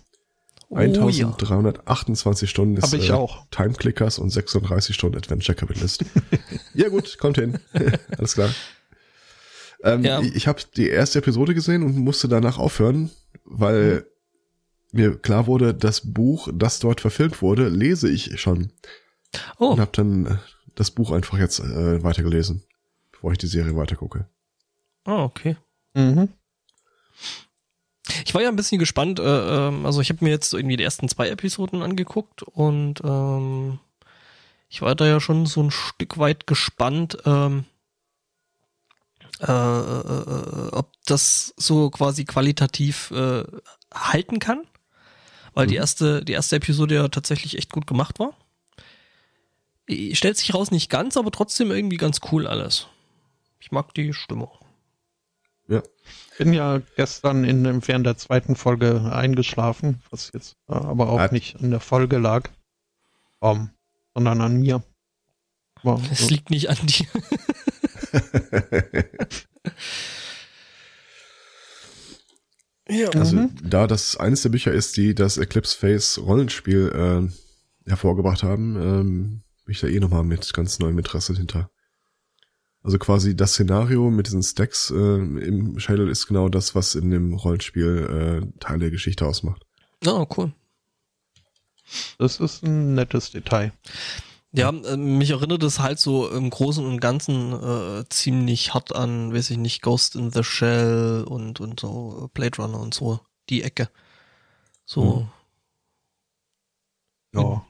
[0.76, 3.46] 1328 Stunden ist ich äh, auch.
[3.52, 6.04] Time Clickers und 36 Stunden Adventure Capitalist.
[6.74, 7.60] ja gut, kommt hin.
[8.18, 8.50] Alles klar.
[9.84, 10.22] Ähm, ja.
[10.22, 13.12] Ich, ich habe die erste Episode gesehen und musste danach aufhören,
[13.46, 14.13] weil mhm.
[14.94, 18.72] Mir klar wurde, das Buch, das dort verfilmt wurde, lese ich schon.
[19.58, 19.70] Oh.
[19.70, 20.38] Und habe dann äh,
[20.76, 22.64] das Buch einfach jetzt äh, weitergelesen,
[23.12, 24.28] bevor ich die Serie weitergucke.
[25.06, 25.58] Ah, oh, okay.
[25.94, 26.30] Mhm.
[28.26, 30.84] Ich war ja ein bisschen gespannt, äh, ähm, also ich habe mir jetzt irgendwie die
[30.84, 33.80] ersten zwei Episoden angeguckt und ähm,
[34.70, 37.66] ich war da ja schon so ein Stück weit gespannt, ähm,
[39.40, 43.44] äh, äh, äh ob das so quasi qualitativ äh,
[43.94, 44.64] halten kann,
[45.54, 45.70] weil mhm.
[45.70, 48.38] die erste, die erste Episode ja tatsächlich echt gut gemacht war.
[50.14, 52.88] Stellt sich raus nicht ganz, aber trotzdem irgendwie ganz cool alles.
[53.60, 54.50] Ich mag die Stimmung.
[55.68, 55.82] Ja.
[56.38, 61.20] Bin ja gestern in dem, während der zweiten Folge eingeschlafen, was jetzt äh, aber auch
[61.20, 61.32] Hat.
[61.32, 62.50] nicht in der Folge lag,
[63.40, 63.70] um,
[64.14, 64.84] sondern an mir.
[66.12, 66.28] Es so.
[66.30, 67.08] liegt nicht an dir.
[72.94, 73.10] ja.
[73.10, 73.52] Also mhm.
[73.64, 79.44] da das eines der Bücher ist, die das Eclipse Face Rollenspiel äh, hervorgebracht haben, ähm,
[79.66, 81.70] bin ich da eh nochmal mit ganz neuem Interesse hinter.
[82.84, 87.12] Also quasi das Szenario mit diesen Stacks äh, im Shadle ist genau das, was in
[87.12, 89.64] dem Rollenspiel äh, Teil der Geschichte ausmacht.
[90.06, 90.52] Oh, cool.
[92.18, 93.72] Das ist ein nettes Detail.
[94.56, 99.34] Ja, äh, mich erinnert es halt so im Großen und Ganzen äh, ziemlich hart an,
[99.34, 103.64] weiß ich nicht, Ghost in the Shell und, und so Blade Runner und so, die
[103.64, 103.90] Ecke.
[104.86, 105.28] So.
[107.34, 107.42] Hm.
[107.42, 107.66] Ja.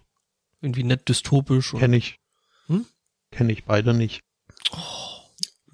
[0.62, 1.74] Irgendwie nett dystopisch.
[1.78, 2.20] Kenn ich.
[2.68, 2.86] Hm?
[3.32, 4.22] Kenn ich beide nicht.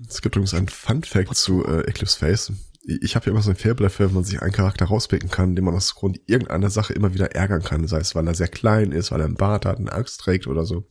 [0.07, 2.53] Es gibt übrigens einen Fun Fact zu äh, Eclipse Face.
[3.01, 5.55] Ich habe ja immer so ein Faible dafür, wenn man sich einen Charakter rauspicken kann,
[5.55, 7.87] den man aus Grund irgendeiner Sache immer wieder ärgern kann.
[7.87, 10.47] Sei es, weil er sehr klein ist, weil er einen Bart hat, eine Axt trägt
[10.47, 10.87] oder so.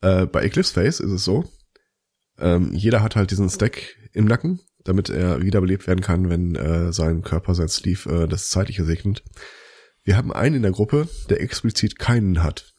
[0.00, 1.44] Äh, bei Eclipse Face ist es so,
[2.38, 6.92] ähm, jeder hat halt diesen Stack im Nacken, damit er wiederbelebt werden kann, wenn äh,
[6.92, 9.22] sein Körper, sein Sleeve äh, das Zeitliche segnet.
[10.02, 12.74] Wir haben einen in der Gruppe, der explizit keinen hat.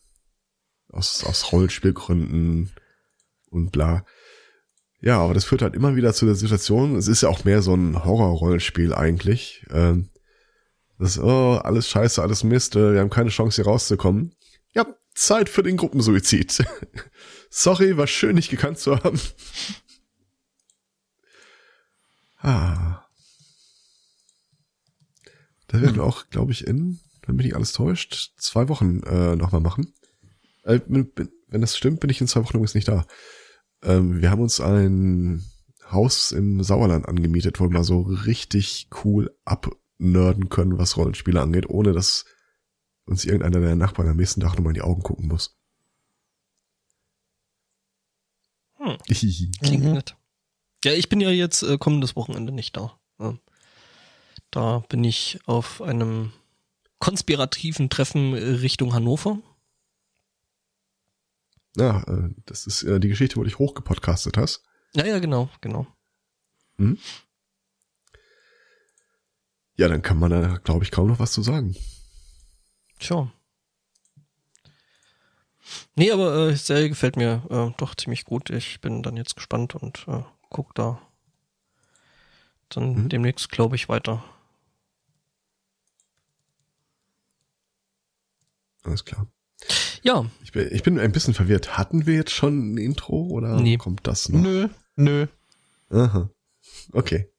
[0.90, 2.72] Aus, aus Rollenspielgründen
[3.50, 4.06] und bla.
[5.00, 7.62] Ja, aber das führt halt immer wieder zu der Situation, es ist ja auch mehr
[7.62, 9.66] so ein Horror-Rollenspiel eigentlich.
[9.70, 10.10] Ähm,
[10.98, 14.34] das, oh, alles scheiße, alles Mist, äh, wir haben keine Chance hier rauszukommen.
[14.74, 16.66] Ja, Zeit für den Gruppensuizid.
[17.50, 19.20] Sorry, war schön, dich gekannt zu haben.
[22.40, 23.04] ah.
[25.68, 29.36] Da werden wir auch, glaube ich, in, wenn mich nicht alles täuscht, zwei Wochen äh,
[29.36, 29.94] nochmal machen.
[30.64, 33.06] Äh, wenn das stimmt, bin ich in zwei Wochen übrigens nicht da.
[33.84, 35.44] Ähm, wir haben uns ein
[35.92, 41.70] Haus im Sauerland angemietet, wo wir mal so richtig cool abnörden können, was Rollenspiele angeht,
[41.70, 42.26] ohne dass
[43.06, 45.58] uns irgendeiner der Nachbarn am nächsten Tag nochmal in die Augen gucken muss.
[48.76, 48.98] Hm.
[49.62, 49.94] Klingt mhm.
[49.94, 50.16] nett.
[50.84, 53.00] Ja, ich bin ja jetzt äh, kommendes Wochenende nicht da.
[53.20, 53.38] Ja.
[54.52, 56.32] Da bin ich auf einem
[57.00, 59.40] konspirativen Treffen Richtung Hannover.
[61.78, 64.64] Ja, äh, das ist äh, die Geschichte, wo du dich hochgepodcastet hast.
[64.94, 65.88] Ja, ja, genau, genau.
[66.78, 66.98] Hm?
[69.76, 71.76] Ja, dann kann man da, glaube ich, kaum noch was zu sagen.
[73.00, 73.32] Tja.
[75.96, 78.50] Nee, aber äh, Serie gefällt mir äh, doch ziemlich gut.
[78.50, 81.00] Ich bin dann jetzt gespannt und äh, guck da
[82.70, 83.10] dann mhm.
[83.10, 84.24] demnächst, glaube ich, weiter.
[88.84, 89.28] Alles klar.
[90.08, 90.26] Ja.
[90.42, 91.78] Ich bin, ich bin ein bisschen verwirrt.
[91.78, 93.76] Hatten wir jetzt schon ein Intro oder nee.
[93.76, 94.40] kommt das noch?
[94.40, 95.28] Nö, nö.
[95.90, 96.30] Aha.
[96.94, 97.30] Okay.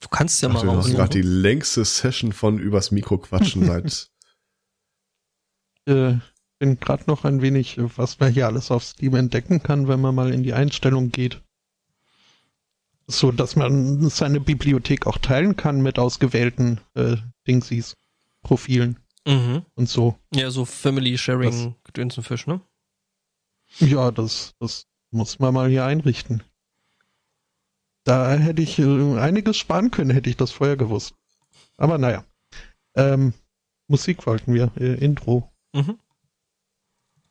[0.00, 0.86] Du kannst ja Ach, mal raus.
[0.86, 4.10] Das gerade die längste Session von übers Mikro quatschen seit.
[5.86, 6.14] äh,
[6.58, 10.16] bin gerade noch ein wenig, was man hier alles auf Steam entdecken kann, wenn man
[10.16, 11.42] mal in die Einstellung geht.
[13.06, 17.94] So, dass man seine Bibliothek auch teilen kann mit ausgewählten äh, Dingsies,
[18.42, 19.64] Profilen mhm.
[19.74, 20.18] und so.
[20.34, 22.60] Ja, so Family Sharing Gedönsenfisch, ne?
[23.78, 26.42] Ja, das, das muss man mal hier einrichten.
[28.04, 31.14] Da hätte ich äh, einiges sparen können, hätte ich das vorher gewusst.
[31.76, 32.24] Aber naja.
[32.94, 33.32] Ähm,
[33.88, 35.50] Musik wollten wir, äh, Intro.
[35.72, 35.98] Mhm.